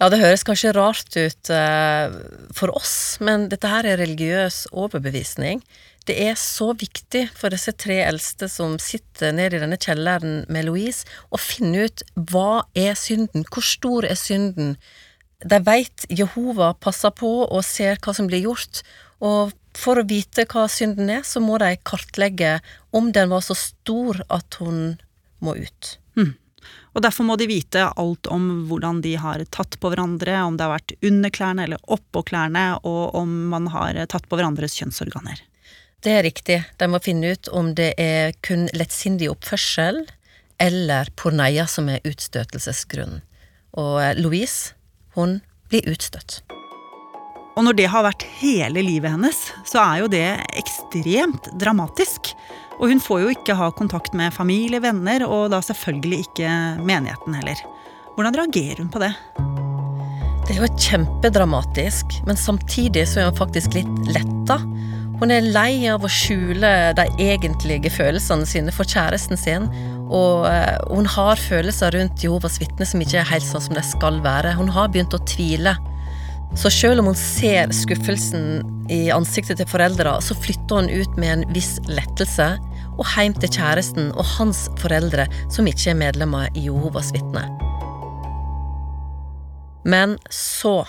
Ja, 0.00 0.08
Det 0.08 0.20
høres 0.22 0.44
kanskje 0.48 0.72
rart 0.72 1.12
ut 1.12 1.50
uh, 1.52 2.08
for 2.56 2.72
oss, 2.72 3.18
men 3.20 3.50
dette 3.52 3.68
her 3.68 3.84
er 3.84 4.00
religiøs 4.00 4.70
overbevisning. 4.72 5.60
Det 6.08 6.16
er 6.24 6.38
så 6.40 6.70
viktig 6.72 7.26
for 7.36 7.52
disse 7.52 7.74
tre 7.76 7.98
eldste 8.06 8.48
som 8.48 8.78
sitter 8.80 9.34
nede 9.36 9.58
i 9.58 9.60
denne 9.60 9.76
kjelleren 9.76 10.46
med 10.48 10.64
Louise, 10.70 11.04
å 11.28 11.36
finne 11.36 11.84
ut 11.84 12.04
hva 12.16 12.64
er 12.72 12.96
synden, 12.96 13.44
hvor 13.52 13.66
stor 13.66 14.08
er 14.08 14.16
synden. 14.16 14.78
De 15.44 15.60
veit 15.68 16.08
Jehova 16.08 16.72
passer 16.80 17.12
på 17.12 17.44
og 17.44 17.60
ser 17.64 18.00
hva 18.00 18.16
som 18.16 18.30
blir 18.30 18.48
gjort, 18.48 18.80
og 19.20 19.52
for 19.78 20.00
å 20.00 20.06
vite 20.08 20.46
hva 20.50 20.66
synden 20.70 21.10
er, 21.12 21.24
så 21.26 21.42
må 21.42 21.58
de 21.62 21.74
kartlegge 21.86 22.58
om 22.96 23.12
den 23.14 23.30
var 23.30 23.44
så 23.46 23.56
stor 23.58 24.22
at 24.28 24.58
hun 24.60 24.96
må 25.40 25.56
ut. 25.56 25.96
Mm. 26.18 26.34
Og 26.94 27.04
derfor 27.04 27.26
må 27.28 27.36
de 27.38 27.48
vite 27.48 27.86
alt 27.88 28.28
om 28.30 28.48
hvordan 28.68 29.00
de 29.04 29.14
har 29.20 29.42
tatt 29.54 29.78
på 29.80 29.92
hverandre, 29.92 30.34
om 30.42 30.58
det 30.58 30.66
har 30.66 30.74
vært 30.74 30.96
under 31.06 31.32
klærne 31.32 31.66
eller 31.66 31.92
oppå 31.92 32.24
klærne, 32.26 32.64
og 32.82 33.14
om 33.18 33.36
man 33.52 33.70
har 33.72 33.98
tatt 34.10 34.26
på 34.28 34.40
hverandres 34.40 34.76
kjønnsorganer. 34.80 35.40
Det 36.00 36.16
er 36.16 36.24
riktig. 36.24 36.62
De 36.80 36.88
må 36.88 37.00
finne 37.04 37.34
ut 37.34 37.50
om 37.52 37.74
det 37.76 37.92
er 38.00 38.32
kun 38.44 38.68
lettsindig 38.72 39.28
oppførsel 39.32 40.06
eller 40.60 41.12
porneia 41.16 41.66
som 41.68 41.88
er 41.92 42.04
utstøtelsesgrunnen. 42.08 43.20
Og 43.80 44.00
eh, 44.02 44.16
Louise, 44.18 44.74
hun 45.16 45.38
blir 45.70 45.86
utstøtt. 45.92 46.40
Og 47.58 47.66
når 47.66 47.76
det 47.80 47.88
har 47.90 48.06
vært 48.06 48.24
hele 48.38 48.82
livet 48.86 49.12
hennes, 49.14 49.38
så 49.66 49.82
er 49.82 50.02
jo 50.02 50.10
det 50.12 50.26
ekstremt 50.60 51.50
dramatisk. 51.60 52.32
Og 52.78 52.92
hun 52.92 53.02
får 53.02 53.24
jo 53.24 53.32
ikke 53.34 53.56
ha 53.58 53.70
kontakt 53.76 54.14
med 54.16 54.34
familie, 54.34 54.80
venner, 54.82 55.26
og 55.26 55.50
da 55.52 55.60
selvfølgelig 55.64 56.22
ikke 56.28 56.52
menigheten 56.78 57.36
heller. 57.36 57.60
Hvordan 58.14 58.38
reagerer 58.38 58.80
hun 58.84 58.92
på 58.92 59.02
det? 59.02 59.12
Det 60.46 60.56
er 60.56 60.64
jo 60.64 60.70
kjempedramatisk, 60.82 62.16
men 62.26 62.38
samtidig 62.38 63.04
så 63.06 63.20
er 63.20 63.28
hun 63.28 63.38
faktisk 63.38 63.76
litt 63.76 64.08
letta. 64.10 64.56
Hun 65.20 65.34
er 65.34 65.44
lei 65.52 65.84
av 65.92 66.02
å 66.02 66.08
skjule 66.08 66.70
de 66.96 67.04
egentlige 67.20 67.92
følelsene 67.92 68.48
sine 68.48 68.72
for 68.72 68.88
kjæresten 68.88 69.36
sin. 69.36 69.68
Og 70.08 70.46
eh, 70.48 70.78
hun 70.88 71.06
har 71.12 71.38
følelser 71.38 71.92
rundt 71.92 72.24
Jehovas 72.24 72.56
vitner 72.62 72.88
som 72.88 73.04
ikke 73.04 73.20
er 73.20 73.28
helt 73.28 73.44
sånn 73.44 73.66
som 73.66 73.76
de 73.76 73.84
skal 73.84 74.22
være. 74.24 74.56
Hun 74.56 74.72
har 74.72 74.88
begynt 74.88 75.14
å 75.14 75.20
tvile. 75.28 75.76
Så 76.58 76.70
selv 76.70 77.00
om 77.00 77.10
hun 77.12 77.18
ser 77.18 77.70
skuffelsen 77.74 78.64
i 78.90 79.04
ansiktet 79.14 79.60
til 79.60 79.68
foreldra, 79.70 80.16
så 80.20 80.34
flytter 80.34 80.80
hun 80.80 80.90
ut 80.90 81.18
med 81.20 81.32
en 81.32 81.44
viss 81.54 81.78
lettelse 81.86 82.48
og 83.00 83.06
hjem 83.14 83.36
til 83.38 83.52
kjæresten 83.54 84.10
og 84.18 84.26
hans 84.36 84.66
foreldre, 84.80 85.28
som 85.52 85.68
ikke 85.70 85.92
er 85.92 86.00
medlemmer 86.00 86.50
i 86.58 86.66
Jehovas 86.66 87.12
vitner. 87.14 87.46
Men 89.86 90.18
så 90.30 90.82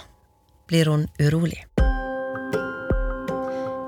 blir 0.68 0.89
hun 0.91 1.06
urolig. 1.22 1.62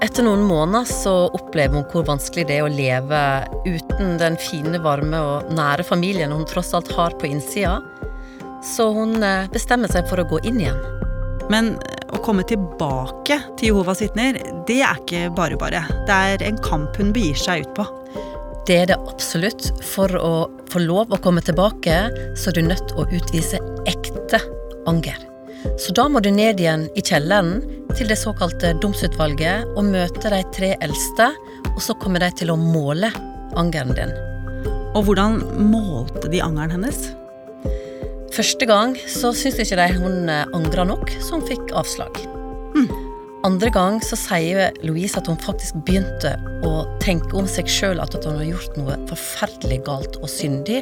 Etter 0.04 0.26
noen 0.28 0.44
måneder 0.44 0.88
så 0.88 1.14
opplever 1.32 1.80
hun 1.80 1.88
hvor 1.92 2.06
vanskelig 2.08 2.46
det 2.50 2.58
er 2.60 2.66
å 2.66 2.72
leve 2.72 3.20
uten 3.66 4.18
den 4.20 4.36
fine, 4.40 4.82
varme 4.84 5.20
og 5.20 5.54
nære 5.56 5.86
familien 5.88 6.36
hun 6.36 6.44
tross 6.48 6.74
alt 6.76 6.92
har 6.96 7.16
på 7.20 7.32
innsida, 7.32 7.80
så 8.64 8.92
hun 8.96 9.24
eh, 9.24 9.48
bestemmer 9.52 9.92
seg 9.92 10.08
for 10.12 10.22
å 10.22 10.28
gå 10.28 10.44
inn 10.48 10.60
igjen. 10.64 11.03
Men 11.52 11.74
å 12.14 12.22
komme 12.24 12.46
tilbake 12.48 13.40
til 13.58 13.72
Jehovas 13.72 14.04
vitner, 14.04 14.38
det 14.68 14.80
er 14.86 15.02
ikke 15.02 15.28
bare 15.36 15.58
bare. 15.60 15.84
Det 16.08 16.20
er 16.34 16.46
en 16.48 16.62
kamp 16.64 16.96
hun 17.00 17.12
begir 17.16 17.38
seg 17.40 17.66
ut 17.66 17.76
på. 17.80 17.88
Det 18.68 18.78
er 18.80 18.92
det 18.94 19.00
absolutt. 19.10 19.72
For 19.84 20.12
å 20.16 20.34
få 20.72 20.84
lov 20.86 21.12
å 21.12 21.20
komme 21.24 21.44
tilbake, 21.44 21.98
så 22.40 22.52
er 22.52 22.58
du 22.58 22.68
nødt 22.70 22.86
til 22.92 23.02
å 23.04 23.08
utvise 23.12 23.60
ekte 23.90 24.40
anger. 24.90 25.20
Så 25.80 25.94
da 25.96 26.10
må 26.12 26.20
du 26.24 26.30
ned 26.32 26.60
igjen 26.60 26.90
i 26.96 27.04
kjelleren 27.04 27.62
til 27.96 28.10
det 28.10 28.20
såkalte 28.20 28.74
domsutvalget 28.84 29.68
og 29.78 29.88
møte 29.92 30.32
de 30.32 30.42
tre 30.56 30.74
eldste, 30.84 31.30
og 31.74 31.82
så 31.84 31.96
kommer 32.00 32.24
de 32.24 32.32
til 32.40 32.52
å 32.54 32.60
måle 32.60 33.12
angeren 33.60 33.96
din. 33.96 34.16
Og 34.94 35.08
hvordan 35.08 35.40
målte 35.72 36.30
de 36.32 36.42
angeren 36.44 36.76
hennes? 36.78 37.00
Første 38.34 38.66
gang 38.66 38.96
så 39.06 39.30
syntes 39.38 39.62
ikke 39.62 39.78
de 39.78 40.00
hun 40.00 40.30
eh, 40.32 40.46
angra 40.58 40.86
nok, 40.90 41.12
så 41.22 41.38
hun 41.38 41.44
fikk 41.46 41.74
avslag. 41.78 42.18
Mm. 42.74 42.88
Andre 43.46 43.70
gang 43.76 44.00
så 44.02 44.18
sier 44.18 44.72
Louise 44.88 45.20
at 45.20 45.28
hun 45.30 45.38
faktisk 45.38 45.78
begynte 45.86 46.32
å 46.66 46.72
tenke 47.04 47.36
om 47.38 47.46
seg 47.50 47.70
sjøl 47.70 48.02
at 48.02 48.16
hun 48.16 48.40
har 48.40 48.48
gjort 48.48 48.80
noe 48.80 48.96
forferdelig 49.12 49.82
galt 49.86 50.18
og 50.22 50.32
syndig, 50.32 50.82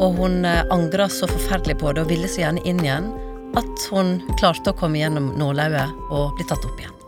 og 0.00 0.18
hun 0.18 0.42
eh, 0.48 0.64
angra 0.74 1.06
så 1.12 1.28
forferdelig 1.30 1.78
på 1.78 1.92
det 1.94 2.02
og 2.02 2.10
ville 2.10 2.30
så 2.30 2.42
gjerne 2.46 2.64
inn 2.66 2.82
igjen 2.82 3.12
at 3.58 3.86
hun 3.92 4.16
klarte 4.40 4.74
å 4.74 4.78
komme 4.80 4.98
gjennom 4.98 5.30
nålauget 5.38 5.94
og 6.10 6.34
bli 6.34 6.48
tatt 6.50 6.66
opp 6.66 6.82
igjen. 6.82 6.98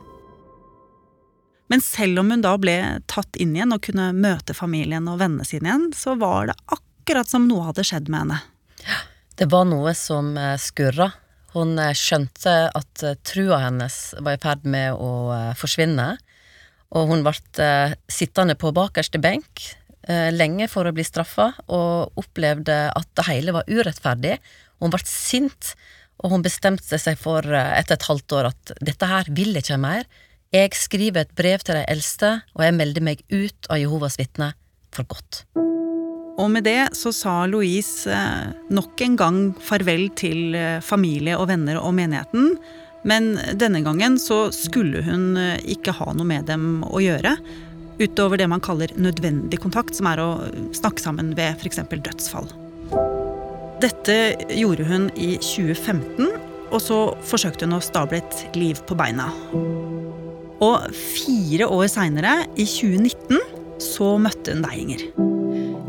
Men 1.71 1.83
selv 1.83 2.23
om 2.23 2.31
hun 2.31 2.47
da 2.47 2.55
ble 2.63 2.77
tatt 3.11 3.43
inn 3.43 3.59
igjen 3.59 3.75
og 3.75 3.83
kunne 3.91 4.13
møte 4.15 4.55
familien 4.55 5.11
og 5.11 5.19
vennene 5.19 5.47
sine 5.47 5.67
igjen, 5.67 5.91
så 5.99 6.15
var 6.19 6.51
det 6.51 6.59
akkurat 6.71 7.31
som 7.31 7.51
noe 7.51 7.67
hadde 7.73 7.87
skjedd 7.87 8.11
med 8.11 8.27
henne. 8.27 8.41
Det 9.41 9.47
var 9.49 9.65
noe 9.65 9.95
som 9.97 10.35
eh, 10.37 10.59
skurra. 10.61 11.07
Hun 11.55 11.79
eh, 11.81 11.97
skjønte 11.97 12.53
at 12.77 13.05
eh, 13.07 13.17
trua 13.25 13.63
hennes 13.63 13.97
var 14.21 14.37
i 14.37 14.41
ferd 14.43 14.67
med 14.69 14.99
å 15.01 15.33
forsvinne, 15.57 16.11
og 16.91 17.09
hun 17.09 17.23
ble 17.25 17.71
sittende 18.11 18.57
på 18.59 18.73
bakerste 18.75 19.21
benk 19.23 19.69
lenge 20.35 20.67
for 20.73 20.89
å 20.89 20.93
bli 20.97 21.05
straffa, 21.07 21.53
og 21.71 22.19
opplevde 22.19 22.75
at 22.97 23.07
det 23.15 23.27
hele 23.29 23.53
var 23.55 23.69
urettferdig. 23.69 24.41
Hun 24.83 24.91
ble 24.91 24.99
sint, 25.07 25.75
og 26.19 26.35
hun 26.35 26.43
bestemte 26.43 26.99
seg 26.99 27.21
for 27.21 27.47
etter 27.47 27.95
et 27.95 28.09
halvt 28.09 28.37
år 28.41 28.51
at 28.51 28.75
dette 28.81 29.07
her 29.07 29.31
vil 29.31 29.55
jeg 29.55 29.69
ikke 29.69 29.81
mer. 29.85 30.09
Jeg 30.57 30.75
skriver 30.75 31.29
et 31.29 31.37
brev 31.39 31.63
til 31.63 31.79
de 31.79 31.87
eldste, 31.93 32.41
og 32.57 32.67
jeg 32.67 32.79
melder 32.81 33.07
meg 33.13 33.23
ut 33.31 33.71
av 33.71 33.79
Jehovas 33.85 34.19
vitne 34.19 34.55
for 34.91 35.07
godt. 35.15 35.45
Og 36.41 36.49
med 36.49 36.65
det 36.65 36.95
så 36.97 37.13
sa 37.13 37.45
Louise 37.51 38.09
eh, 38.09 38.53
nok 38.73 39.01
en 39.05 39.17
gang 39.21 39.41
farvel 39.61 40.09
til 40.17 40.55
eh, 40.57 40.79
familie 40.85 41.37
og 41.37 41.51
venner 41.51 41.81
og 41.81 41.93
menigheten. 41.99 42.55
Men 43.05 43.35
denne 43.57 43.83
gangen 43.85 44.19
så 44.21 44.47
skulle 44.55 45.05
hun 45.05 45.35
eh, 45.41 45.61
ikke 45.77 45.95
ha 45.99 46.13
noe 46.17 46.29
med 46.29 46.49
dem 46.49 46.81
å 46.89 47.03
gjøre. 47.05 47.37
Utover 48.01 48.41
det 48.41 48.49
man 48.49 48.65
kaller 48.65 48.93
nødvendig 48.97 49.61
kontakt, 49.61 49.93
som 49.97 50.09
er 50.09 50.23
å 50.25 50.31
snakke 50.77 51.05
sammen 51.05 51.35
ved 51.37 51.61
f.eks. 51.61 51.83
dødsfall. 51.93 52.49
Dette 53.81 54.17
gjorde 54.57 54.87
hun 54.89 55.09
i 55.17 55.35
2015, 55.41 56.31
og 56.71 56.81
så 56.85 57.01
forsøkte 57.29 57.69
hun 57.69 57.77
å 57.77 57.85
stable 57.85 58.21
et 58.21 58.57
liv 58.57 58.81
på 58.89 58.97
beina. 58.97 59.29
Og 60.61 60.89
fire 60.97 61.69
år 61.69 61.89
seinere, 61.93 62.39
i 62.57 62.69
2019, 62.69 63.41
så 63.81 64.15
møtte 64.21 64.57
hun 64.57 64.65
deg, 64.65 64.81
Inger. 64.85 65.30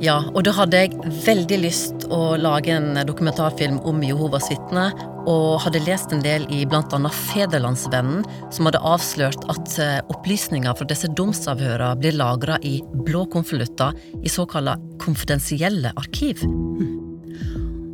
Ja, 0.01 0.15
og 0.33 0.47
da 0.47 0.51
hadde 0.57 0.79
jeg 0.81 1.11
veldig 1.27 1.57
lyst 1.61 2.07
å 2.09 2.33
lage 2.41 2.73
en 2.73 2.97
dokumentarfilm 3.05 3.77
om 3.85 3.99
Jehovas 4.01 4.47
vitner, 4.49 4.95
og 5.29 5.59
hadde 5.61 5.83
lest 5.85 6.09
en 6.15 6.23
del 6.25 6.47
i 6.49 6.63
bl.a. 6.65 7.11
Federlandsvennen, 7.13 8.23
som 8.49 8.65
hadde 8.65 8.81
avslørt 8.81 9.45
at 9.53 9.75
eh, 9.77 9.99
opplysninger 10.09 10.73
fra 10.73 10.87
disse 10.89 11.11
domsavhørene 11.13 12.01
blir 12.01 12.17
lagra 12.17 12.57
i 12.65 12.79
blå 13.05 13.27
konvolutter 13.29 13.93
i 14.17 14.33
såkalla 14.33 14.73
konfidensielle 15.05 15.93
arkiv. 15.93 16.41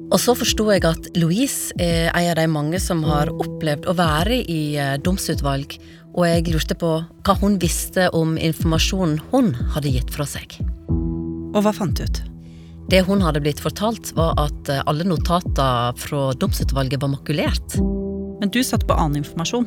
Og 0.07 0.17
så 0.23 0.31
forsto 0.39 0.69
jeg 0.71 0.87
at 0.87 1.11
Louise 1.19 1.75
er 1.75 2.07
en 2.13 2.31
av 2.31 2.39
de 2.39 2.47
mange 2.47 2.79
som 2.79 3.03
har 3.03 3.33
opplevd 3.35 3.91
å 3.91 3.97
være 3.99 4.39
i 4.47 4.61
eh, 4.79 4.95
domsutvalg, 5.03 5.75
og 6.15 6.23
jeg 6.23 6.47
lurte 6.55 6.79
på 6.79 6.95
hva 7.03 7.39
hun 7.43 7.59
visste 7.59 8.07
om 8.15 8.39
informasjonen 8.39 9.19
hun 9.35 9.55
hadde 9.75 9.97
gitt 9.99 10.15
fra 10.15 10.23
seg. 10.23 10.61
Og 11.57 11.65
hva 11.65 11.73
fant 11.73 11.97
du 11.97 12.05
ut? 12.05 12.19
Det 12.87 13.01
hun 13.07 13.23
hadde 13.25 13.41
blitt 13.43 13.59
fortalt, 13.59 14.13
var 14.15 14.37
at 14.39 14.69
eh, 14.71 14.83
alle 14.87 15.07
notater 15.07 15.97
fra 15.99 16.29
domsutvalget 16.39 17.01
var 17.01 17.11
makulert. 17.11 17.79
Men 18.37 18.51
du 18.53 18.61
satt 18.63 18.85
på 18.87 18.95
annen 18.95 19.23
informasjon? 19.23 19.65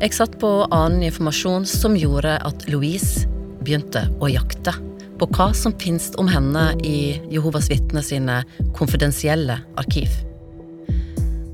Jeg 0.00 0.16
satt 0.16 0.38
på 0.40 0.50
annen 0.72 1.04
informasjon 1.06 1.68
som 1.68 1.98
gjorde 1.98 2.38
at 2.48 2.64
Louise 2.72 3.28
begynte 3.60 4.06
å 4.24 4.30
jakte 4.32 4.72
på 5.18 5.28
hva 5.34 5.50
som 5.54 5.74
finnes 5.82 6.12
om 6.22 6.30
henne 6.30 6.70
i 6.86 7.18
Jehovas 7.34 7.68
vitner 7.70 8.06
sine 8.06 8.40
konfidensielle 8.78 9.58
arkiv. 9.78 10.14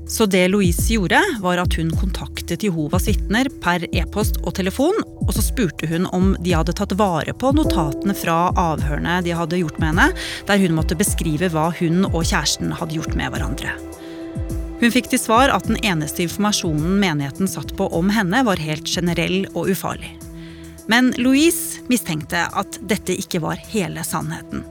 Så 0.07 0.25
det 0.25 0.47
Louise 0.47 0.93
gjorde, 0.93 1.19
var 1.41 1.57
at 1.57 1.73
hun 1.79 1.89
kontaktet 1.97 2.63
Jehovas 2.63 3.07
vitner 3.09 3.49
per 3.61 3.87
e-post 3.89 4.37
og 4.43 4.53
telefon, 4.59 4.99
og 5.25 5.31
så 5.33 5.41
spurte 5.41 5.89
hun 5.89 6.05
om 6.13 6.35
de 6.45 6.53
hadde 6.53 6.75
tatt 6.77 6.93
vare 6.99 7.33
på 7.33 7.49
notatene 7.57 8.13
fra 8.17 8.51
avhørene 8.53 9.17
de 9.25 9.33
hadde 9.33 9.63
gjort 9.63 9.79
med 9.81 9.95
henne, 9.95 10.11
der 10.45 10.61
hun 10.61 10.77
måtte 10.77 10.97
beskrive 10.99 11.49
hva 11.53 11.71
hun 11.79 12.05
og 12.11 12.21
kjæresten 12.21 12.75
hadde 12.77 12.99
gjort 12.99 13.17
med 13.17 13.33
hverandre. 13.33 13.73
Hun 14.75 14.93
fikk 14.93 15.09
til 15.09 15.21
svar 15.23 15.49
at 15.49 15.65
den 15.65 15.79
eneste 15.81 16.25
informasjonen 16.27 16.99
menigheten 17.01 17.49
satt 17.49 17.73
på 17.79 17.89
om 17.95 18.11
henne, 18.13 18.43
var 18.45 18.61
helt 18.61 18.85
generell 18.85 19.47
og 19.55 19.71
ufarlig. 19.73 20.13
Men 20.91 21.15
Louise 21.17 21.81
mistenkte 21.89 22.45
at 22.53 22.77
dette 22.85 23.15
ikke 23.17 23.41
var 23.41 23.57
hele 23.71 24.05
sannheten. 24.05 24.61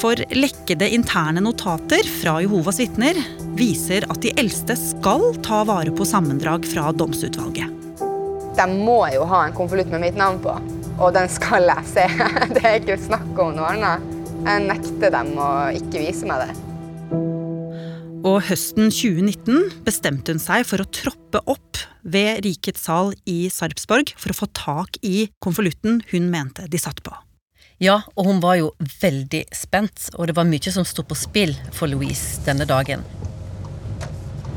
For 0.00 0.18
lekkede 0.34 0.88
interne 0.92 1.40
notater 1.44 2.08
fra 2.18 2.40
Jehovas 2.42 2.80
vitner 2.82 3.16
viser 3.56 4.04
at 4.12 4.20
de 4.22 4.32
eldste 4.38 4.76
skal 4.78 5.30
ta 5.44 5.62
vare 5.68 5.92
på 5.94 6.06
sammendrag 6.08 6.66
fra 6.68 6.90
domsutvalget. 6.92 7.72
De 8.56 8.66
må 8.72 9.02
jo 9.12 9.24
ha 9.28 9.42
en 9.46 9.56
konvolutt 9.56 9.90
med 9.92 10.06
mitt 10.06 10.16
navn 10.16 10.38
på, 10.44 10.54
og 10.96 11.10
den 11.16 11.28
skal 11.32 11.68
jeg 11.68 11.88
se. 11.90 12.06
Det 12.54 12.62
er 12.62 12.78
ikke 12.80 13.00
snakk 13.00 13.42
om 13.42 13.56
noe 13.56 13.72
annet. 13.74 14.14
Jeg 14.46 14.64
nekter 14.68 15.12
dem 15.12 15.34
å 15.40 15.50
ikke 15.76 16.04
vise 16.04 16.28
meg 16.28 16.46
det. 16.46 16.54
Og 18.26 18.40
høsten 18.48 18.88
2019 18.90 19.84
bestemte 19.86 20.34
hun 20.34 20.42
seg 20.42 20.64
for 20.66 20.82
å 20.82 20.88
troppe 20.90 21.42
opp 21.46 21.82
ved 22.06 22.42
Rikets 22.46 22.86
sal 22.88 23.12
i 23.28 23.46
Sarpsborg 23.52 24.14
for 24.18 24.32
å 24.32 24.38
få 24.40 24.48
tak 24.56 24.98
i 25.06 25.28
konvolutten 25.42 26.00
hun 26.10 26.28
mente 26.32 26.66
de 26.70 26.80
satt 26.80 27.02
på. 27.06 27.14
Ja, 27.82 28.00
og 28.16 28.30
hun 28.30 28.40
var 28.40 28.56
jo 28.56 28.72
veldig 29.02 29.44
spent, 29.54 30.08
og 30.16 30.30
det 30.30 30.36
var 30.38 30.48
mye 30.48 30.72
som 30.72 30.86
sto 30.88 31.04
på 31.04 31.18
spill 31.18 31.52
for 31.76 31.92
Louise 31.92 32.40
denne 32.46 32.64
dagen. 32.68 33.04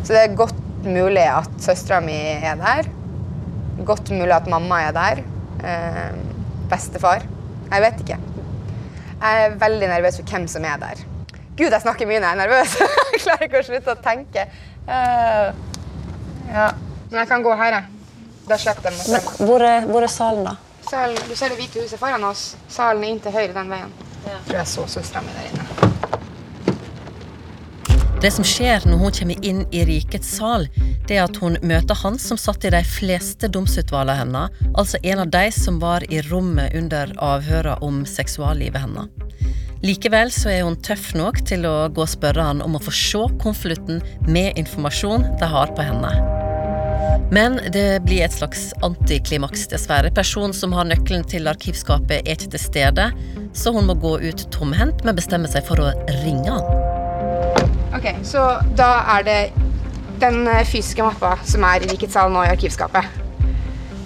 Så 0.03 0.15
det 0.15 0.22
er 0.24 0.36
godt 0.39 0.58
mulig 0.86 1.25
at 1.27 1.51
søstera 1.62 2.00
mi 2.03 2.15
er 2.15 2.56
der. 2.60 2.89
Godt 3.86 4.12
mulig 4.12 4.34
at 4.36 4.48
mamma 4.51 4.82
er 4.88 4.96
der. 4.96 5.22
Eh, 5.63 6.18
bestefar. 6.72 7.25
Jeg 7.70 7.86
vet 7.86 8.03
ikke. 8.03 8.18
Jeg 9.20 9.46
er 9.46 9.56
veldig 9.60 9.88
nervøs 9.91 10.20
for 10.20 10.32
hvem 10.32 10.48
som 10.48 10.65
er 10.65 10.79
der. 10.82 11.03
Gud, 11.58 11.72
jeg 11.72 11.82
snakker 11.84 12.08
mye 12.08 12.22
når 12.24 12.27
jeg 12.27 12.38
er 12.38 12.41
nervøs. 12.41 12.75
jeg 13.13 13.24
klarer 13.25 13.48
ikke 13.50 13.62
å 13.62 13.68
slutte 13.68 13.96
å 13.96 14.01
tenke. 14.03 14.48
Eh, 14.88 15.50
ja. 16.53 16.70
Men 17.10 17.22
jeg 17.24 17.32
kan 17.32 17.44
gå 17.44 17.56
her, 17.60 17.79
jeg. 17.79 18.24
Da 18.50 18.58
slipper 18.58 18.94
de 18.94 18.98
å 18.98 19.06
se 19.06 19.18
meg. 19.18 19.32
Hvor 19.44 19.65
hvor 19.91 20.06
er 20.06 20.13
salen, 20.13 20.48
da? 20.48 20.56
Salen, 20.89 21.20
du 21.29 21.36
ser 21.38 21.51
det 21.53 21.60
hvite 21.60 21.84
huset 21.84 22.01
foran 22.01 22.24
oss. 22.25 22.53
Salen 22.72 23.03
er 23.03 23.13
inn 23.13 23.22
til 23.22 23.36
høyre 23.36 23.53
den 23.53 23.70
veien. 23.70 23.94
Jeg 24.25 24.41
tror 24.48 24.62
jeg 24.62 24.72
så 24.74 24.88
søstera 24.96 25.25
mi 25.25 25.36
der 25.36 25.51
inne. 25.51 25.99
Det 28.20 28.34
som 28.36 28.44
skjer 28.44 28.84
når 28.84 28.98
hun 29.00 29.14
kommer 29.16 29.46
inn 29.48 29.60
i 29.72 29.86
rikets 29.88 30.34
sal, 30.36 30.66
det 31.08 31.16
er 31.16 31.22
at 31.24 31.38
hun 31.40 31.54
møter 31.64 31.96
han 32.02 32.18
som 32.20 32.36
satt 32.36 32.66
i 32.68 32.72
de 32.74 32.82
fleste 32.84 33.48
domsutvalgene 33.48 34.18
hennes, 34.20 34.58
altså 34.74 35.00
en 35.08 35.22
av 35.24 35.32
de 35.32 35.46
som 35.56 35.78
var 35.80 36.04
i 36.12 36.20
rommet 36.28 36.76
under 36.76 37.14
avhørene 37.16 37.78
om 37.86 38.02
seksuallivet 38.04 38.84
hennes. 38.84 39.08
Likevel 39.88 40.34
så 40.36 40.52
er 40.52 40.66
hun 40.68 40.76
tøff 40.84 41.14
nok 41.16 41.40
til 41.48 41.64
å 41.64 41.88
gå 41.96 42.04
og 42.04 42.12
spørre 42.12 42.50
han 42.50 42.60
om 42.66 42.76
å 42.76 42.84
få 42.84 42.92
se 42.92 43.24
konvolutten 43.40 44.04
med 44.28 44.60
informasjon 44.60 45.24
de 45.40 45.52
har 45.56 45.72
på 45.78 45.88
henne. 45.88 46.12
Men 47.32 47.56
det 47.72 48.02
blir 48.04 48.26
et 48.26 48.36
slags 48.36 48.74
antiklimaks, 48.84 49.70
dessverre. 49.72 50.12
Personen 50.12 50.52
som 50.52 50.76
har 50.76 50.92
nøkkelen 50.92 51.24
til 51.30 51.48
arkivskapet, 51.48 52.26
er 52.26 52.36
ikke 52.36 52.52
til 52.58 52.66
stede, 52.68 53.10
så 53.56 53.72
hun 53.72 53.88
må 53.88 53.96
gå 53.96 54.18
ut 54.28 54.48
tomhendt, 54.52 55.08
men 55.08 55.16
bestemmer 55.16 55.56
seg 55.56 55.64
for 55.72 55.80
å 55.80 55.94
ringe 56.20 56.60
han. 56.60 56.88
Ok, 57.96 58.05
Så 58.24 58.41
da 58.77 58.89
er 59.17 59.24
det 59.25 59.39
den 60.22 60.43
eh, 60.48 60.65
fysiske 60.67 61.03
mappa 61.05 61.38
som 61.48 61.63
er 61.63 61.81
i 61.86 61.89
Rikets 61.89 62.13
sal 62.13 62.31
nå 62.31 62.43
i 62.46 62.51
arkivskapet. 62.51 63.08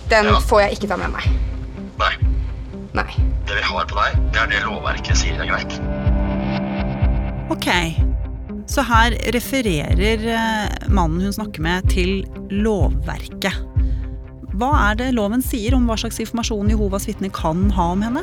Den 0.09 0.25
Ja. 0.29 0.39
får 0.39 0.61
jeg 0.61 0.77
ikke 0.77 0.87
ta 0.91 0.97
med 0.97 1.11
meg. 1.11 1.25
Nei. 1.99 2.13
Nei. 2.93 3.09
Det 3.47 3.55
vi 3.57 3.63
har 3.65 3.85
på 3.89 3.95
deg, 3.97 4.19
det 4.31 4.39
er 4.41 4.47
det 4.51 4.61
lovverket 4.67 5.17
sier 5.17 5.41
er 5.41 5.49
greit. 5.49 5.79
Ok, 7.51 7.67
så 8.69 8.83
her 8.87 9.17
refererer 9.35 10.23
eh, 10.31 10.87
mannen 10.89 11.21
hun 11.21 11.33
snakker 11.35 11.61
med 11.65 11.89
til 11.91 12.23
lovverket. 12.49 13.57
Hva 14.53 14.91
er 14.91 14.95
det 14.99 15.13
loven 15.17 15.41
sier 15.41 15.73
om 15.75 15.87
hva 15.89 15.97
slags 15.97 16.19
informasjon 16.21 16.69
Jehovas 16.69 17.07
vitner 17.09 17.31
kan 17.33 17.71
ha 17.73 17.87
om 17.95 18.01
henne? 18.05 18.21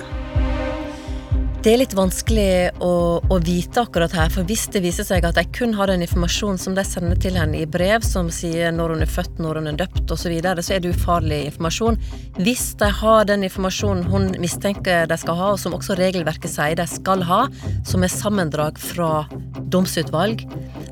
Det 1.61 1.75
er 1.75 1.83
litt 1.83 1.93
vanskelig 1.93 2.71
å, 2.81 3.21
å 3.21 3.37
vite 3.45 3.83
akkurat 3.83 4.15
her, 4.17 4.31
for 4.33 4.49
hvis 4.49 4.63
det 4.73 4.81
viser 4.81 5.05
seg 5.05 5.27
at 5.29 5.37
de 5.37 5.43
kun 5.53 5.75
har 5.77 5.91
den 5.91 6.01
informasjonen 6.07 6.57
som 6.57 6.73
de 6.73 6.81
sender 6.89 7.19
til 7.21 7.35
henne 7.37 7.59
i 7.61 7.67
brev, 7.69 8.01
som 8.01 8.31
sier 8.33 8.73
når 8.73 8.95
hun 8.95 9.05
er 9.05 9.11
født, 9.13 9.43
når 9.45 9.59
hun 9.61 9.69
er 9.69 9.77
døpt 9.83 10.07
osv., 10.09 10.23
så, 10.23 10.31
videre, 10.33 10.65
så 10.65 10.79
er 10.79 10.81
det 10.81 10.95
ufarlig 10.95 11.43
informasjon. 11.51 11.99
Hvis 12.41 12.63
de 12.81 12.89
har 13.03 13.29
den 13.29 13.45
informasjonen 13.45 14.09
hun 14.09 14.31
mistenker 14.41 15.05
de 15.11 15.19
skal 15.21 15.37
ha, 15.37 15.51
og 15.53 15.61
som 15.61 15.77
også 15.77 15.99
regelverket 16.01 16.49
sier 16.49 16.79
de 16.81 16.87
skal 16.89 17.27
ha, 17.29 17.43
som 17.85 18.09
er 18.09 18.15
sammendrag 18.15 18.81
fra 18.81 19.27
domsutvalg, 19.69 20.47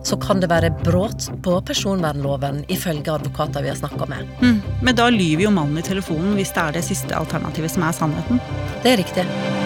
så 0.05 0.21
kan 0.21 0.45
det 0.45 0.51
være 0.53 0.75
brudd 0.83 1.31
på 1.47 1.55
personvernloven, 1.71 2.67
ifølge 2.69 3.15
advokater 3.15 3.65
vi 3.65 3.73
har 3.73 3.81
snakka 3.81 4.11
med. 4.13 4.37
Mm, 4.45 4.61
Men 4.85 5.01
da 5.01 5.09
lyver 5.09 5.47
jo 5.47 5.55
mannen 5.63 5.81
i 5.81 5.87
telefonen 5.89 6.37
hvis 6.37 6.53
det 6.53 6.67
er 6.67 6.77
det 6.77 6.85
siste 6.91 7.17
alternativet 7.17 7.73
som 7.73 7.89
er 7.89 7.97
sannheten. 8.03 8.45
Det 8.85 8.93
er 8.93 9.01
riktig. 9.01 9.58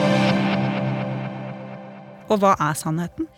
Og 2.33 2.41
hva 2.41 2.55
er 2.57 2.77
sannheten? 2.79 3.29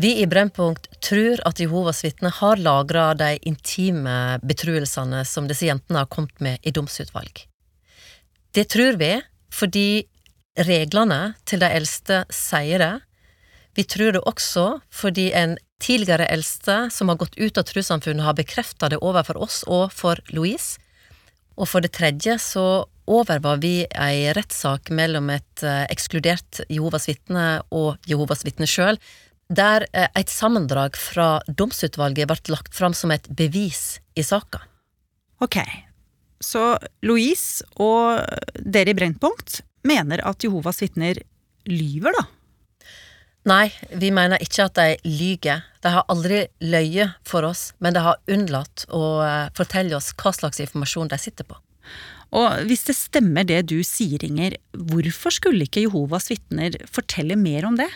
Vi 0.00 0.14
i 0.22 0.26
Brennpunkt 0.28 0.86
tror 1.04 1.42
at 1.44 1.60
Jehovas 1.60 2.00
vitner 2.06 2.32
har 2.38 2.60
lagra 2.60 3.10
de 3.12 3.34
intime 3.44 4.38
betruelsene 4.40 5.26
som 5.28 5.48
disse 5.50 5.66
jentene 5.68 6.00
har 6.00 6.08
kommet 6.08 6.40
med 6.40 6.62
i 6.64 6.72
domsutvalg. 6.72 7.42
Det 8.56 8.64
tror 8.72 8.96
vi 8.96 9.18
fordi 9.52 10.06
reglene 10.56 11.34
til 11.44 11.60
de 11.60 11.68
eldste 11.68 12.22
sier 12.32 12.80
det. 12.80 12.94
Vi 13.76 13.84
tror 13.84 14.16
det 14.16 14.24
også 14.24 14.64
fordi 14.88 15.30
en 15.36 15.58
tidligere 15.80 16.30
eldste 16.32 16.86
som 16.92 17.12
har 17.12 17.20
gått 17.20 17.36
ut 17.36 17.60
av 17.60 17.68
trossamfunnet, 17.68 18.24
har 18.24 18.38
bekrefta 18.38 18.88
det 18.88 19.02
overfor 19.04 19.36
oss 19.36 19.62
og 19.68 19.92
for 19.92 20.20
Louise. 20.32 20.80
Og 21.60 21.68
for 21.68 21.84
det 21.84 21.92
tredje 21.96 22.38
så 22.40 22.86
overvar 23.10 23.60
vi 23.62 23.82
ei 23.88 24.30
rettssak 24.36 24.92
mellom 24.94 25.30
et 25.34 25.64
eh, 25.66 25.84
ekskludert 25.90 26.62
Jehovas 26.70 27.08
vitne 27.10 27.60
og 27.74 27.98
Jehovas 28.10 28.44
vitne 28.46 28.68
sjøl, 28.70 29.00
der 29.50 29.86
eh, 29.90 30.08
et 30.18 30.30
sammendrag 30.30 30.98
fra 30.98 31.40
domsutvalget 31.48 32.30
ble 32.30 32.54
lagt 32.54 32.76
fram 32.76 32.94
som 32.96 33.12
et 33.14 33.26
bevis 33.28 33.98
i 34.14 34.24
saka. 34.26 34.62
Ok, 35.42 35.58
så 36.40 36.74
Louise 37.02 37.66
og 37.80 38.20
dere 38.60 38.92
i 38.92 38.98
Brennpunkt 38.98 39.62
mener 39.86 40.22
at 40.28 40.44
Jehovas 40.44 40.82
vitner 40.84 41.22
lyver, 41.68 42.14
da? 42.16 42.26
Nei, 43.48 43.70
vi 43.96 44.10
mener 44.12 44.42
ikke 44.44 44.66
at 44.68 44.76
de 44.76 44.98
lyger. 45.08 45.62
De 45.80 45.92
har 45.94 46.04
aldri 46.12 46.42
løyet 46.60 47.16
for 47.24 47.46
oss, 47.48 47.70
men 47.80 47.96
de 47.96 48.02
har 48.04 48.20
unnlatt 48.28 48.84
å 48.92 49.04
eh, 49.24 49.48
fortelle 49.56 49.96
oss 49.96 50.12
hva 50.20 50.32
slags 50.36 50.60
informasjon 50.60 51.08
de 51.08 51.18
sitter 51.20 51.48
på. 51.48 51.56
Og 52.36 52.66
hvis 52.68 52.86
det 52.86 52.96
stemmer 52.98 53.46
det 53.46 53.64
du 53.72 53.80
sier, 53.86 54.22
Inger, 54.26 54.56
hvorfor 54.76 55.34
skulle 55.34 55.66
ikke 55.66 55.84
Jehovas 55.86 56.30
vitner 56.30 56.76
fortelle 56.90 57.38
mer 57.38 57.66
om 57.66 57.78
det? 57.80 57.90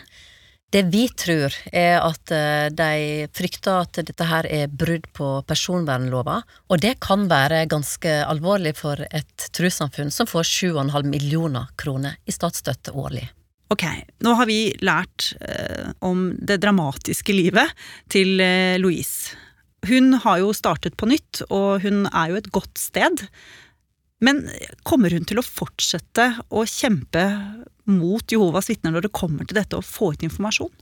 Det 0.74 0.82
vi 0.90 1.04
tror, 1.14 1.54
er 1.70 2.00
at 2.02 2.32
eh, 2.34 2.66
de 2.74 3.28
frykter 3.36 3.84
at 3.84 4.00
dette 4.08 4.26
her 4.26 4.48
er 4.50 4.72
brudd 4.72 5.06
på 5.14 5.28
personvernlova, 5.46 6.40
og 6.66 6.82
det 6.82 6.96
kan 7.04 7.28
være 7.30 7.68
ganske 7.70 8.16
alvorlig 8.26 8.72
for 8.80 8.98
et 9.06 9.46
trossamfunn 9.54 10.10
som 10.10 10.26
får 10.26 10.50
7,5 10.50 11.06
millioner 11.06 11.70
kroner 11.78 12.18
i 12.26 12.34
statsstøtte 12.34 12.90
årlig. 12.90 13.28
Ok, 13.70 13.86
nå 14.26 14.34
har 14.34 14.50
vi 14.50 14.58
lært 14.82 15.30
eh, 15.46 15.94
om 16.02 16.32
det 16.42 16.58
dramatiske 16.64 17.34
livet 17.36 17.70
til 18.10 18.42
eh, 18.42 18.74
Louise. 18.82 19.38
Hun 19.86 20.16
har 20.24 20.40
jo 20.42 20.50
startet 20.56 20.96
på 20.98 21.06
nytt, 21.06 21.44
og 21.54 21.84
hun 21.84 22.08
er 22.10 22.32
jo 22.32 22.40
et 22.40 22.50
godt 22.54 22.80
sted. 22.80 23.28
Men 24.24 24.46
kommer 24.86 25.12
hun 25.12 25.26
til 25.28 25.40
å 25.40 25.44
fortsette 25.44 26.30
å 26.48 26.64
kjempe 26.68 27.24
mot 27.90 28.32
Jehovas 28.32 28.70
vitner 28.70 28.94
når 28.94 29.08
det 29.08 29.16
kommer 29.16 29.44
til 29.44 29.58
dette 29.58 29.76
å 29.76 29.84
få 29.84 30.14
ut 30.14 30.24
informasjon? 30.24 30.72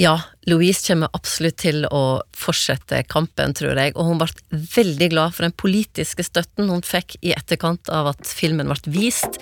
Ja, 0.00 0.14
Louise 0.48 0.80
kommer 0.86 1.12
absolutt 1.12 1.58
til 1.60 1.82
å 1.84 2.22
fortsette 2.32 3.02
kampen, 3.12 3.52
tror 3.52 3.76
jeg, 3.76 3.92
og 3.92 4.06
hun 4.08 4.20
ble 4.22 4.30
veldig 4.72 5.10
glad 5.12 5.34
for 5.36 5.44
den 5.44 5.56
politiske 5.60 6.24
støtten 6.24 6.72
hun 6.72 6.80
fikk 6.86 7.18
i 7.20 7.34
etterkant 7.36 7.92
av 7.92 8.08
at 8.14 8.24
filmen 8.24 8.70
ble 8.70 8.94
vist. 8.94 9.36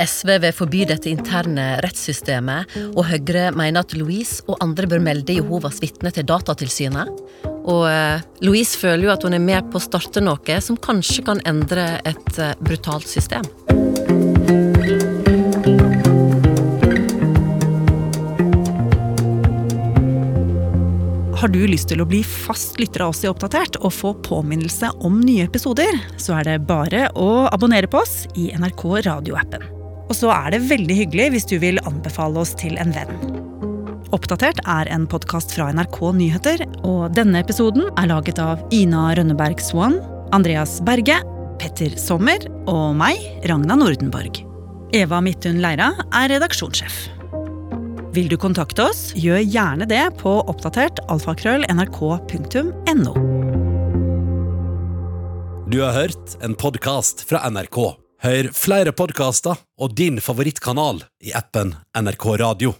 SV 0.00 0.38
vil 0.46 0.56
forby 0.56 0.86
dette 0.88 1.10
interne 1.12 1.74
rettssystemet, 1.84 2.72
og 2.94 3.04
Høyre 3.10 3.50
mener 3.52 3.84
at 3.84 3.92
Louise 3.98 4.40
og 4.46 4.56
andre 4.64 4.88
bør 4.88 5.04
melde 5.10 5.36
Jehovas 5.36 5.82
vitner 5.84 6.16
til 6.16 6.24
Datatilsynet. 6.30 7.12
Og 7.66 7.84
eh, 7.90 8.20
Louise 8.44 8.78
føler 8.78 9.08
jo 9.08 9.14
at 9.14 9.24
hun 9.26 9.36
er 9.36 9.42
med 9.42 9.72
på 9.72 9.80
å 9.80 9.84
starte 9.84 10.22
noe 10.24 10.60
som 10.64 10.78
kanskje 10.78 11.24
kan 11.26 11.42
endre 11.48 11.98
et 12.08 12.38
eh, 12.38 12.54
brutalt 12.62 13.08
system. 13.08 13.46
Har 21.38 21.52
du 21.54 21.60
lyst 21.70 21.86
til 21.92 22.02
å 22.02 22.06
bli 22.08 22.24
fast 22.26 22.80
lytter 22.80 23.04
av 23.04 23.12
oss 23.12 23.20
i 23.22 23.28
Oppdatert 23.30 23.76
og 23.78 23.94
få 23.94 24.10
påminnelse 24.26 24.90
om 25.06 25.20
nye 25.22 25.46
episoder, 25.46 26.00
så 26.18 26.40
er 26.40 26.48
det 26.48 26.56
bare 26.66 27.06
å 27.14 27.46
abonnere 27.46 27.86
på 27.90 28.02
oss 28.02 28.24
i 28.34 28.50
NRK 28.58 28.82
radioappen. 29.06 29.68
Og 30.08 30.16
så 30.18 30.32
er 30.34 30.56
det 30.56 30.66
veldig 30.66 30.98
hyggelig 31.04 31.30
hvis 31.36 31.46
du 31.46 31.60
vil 31.62 31.78
anbefale 31.86 32.42
oss 32.42 32.56
til 32.58 32.74
en 32.82 32.90
venn. 32.96 33.47
Oppdatert 34.08 34.62
er 34.64 34.88
en 34.88 35.02
podkast 35.04 35.50
fra 35.52 35.66
NRK 35.76 35.98
Nyheter, 36.16 36.62
og 36.80 37.12
denne 37.12 37.42
episoden 37.42 37.90
er 38.00 38.08
laget 38.08 38.38
av 38.40 38.62
Ina 38.72 39.10
Rønneberg 39.18 39.60
Swan, 39.60 39.98
Andreas 40.32 40.78
Berge, 40.80 41.18
Petter 41.60 41.92
Sommer 42.00 42.46
og 42.70 42.96
meg, 42.96 43.20
Ragna 43.50 43.76
Nordenborg. 43.76 44.40
Eva 44.96 45.20
Midthun 45.20 45.60
Leira 45.60 45.90
er 46.16 46.32
redaksjonssjef. 46.32 46.96
Vil 48.16 48.32
du 48.32 48.38
kontakte 48.40 48.88
oss, 48.88 49.10
gjør 49.12 49.44
gjerne 49.44 49.84
det 49.90 50.06
på 50.22 50.38
oppdatert 50.40 51.04
alfakrøll. 51.12 51.68
Du 55.68 55.78
har 55.84 55.96
hørt 56.00 56.38
en 56.40 56.56
podkast 56.56 57.28
fra 57.28 57.44
NRK. 57.52 57.82
Hør 58.24 58.52
flere 58.56 58.96
podkaster 58.96 59.60
og 59.76 59.92
din 60.00 60.16
favorittkanal 60.24 61.04
i 61.20 61.36
appen 61.36 61.76
NRK 61.92 62.30
Radio. 62.40 62.78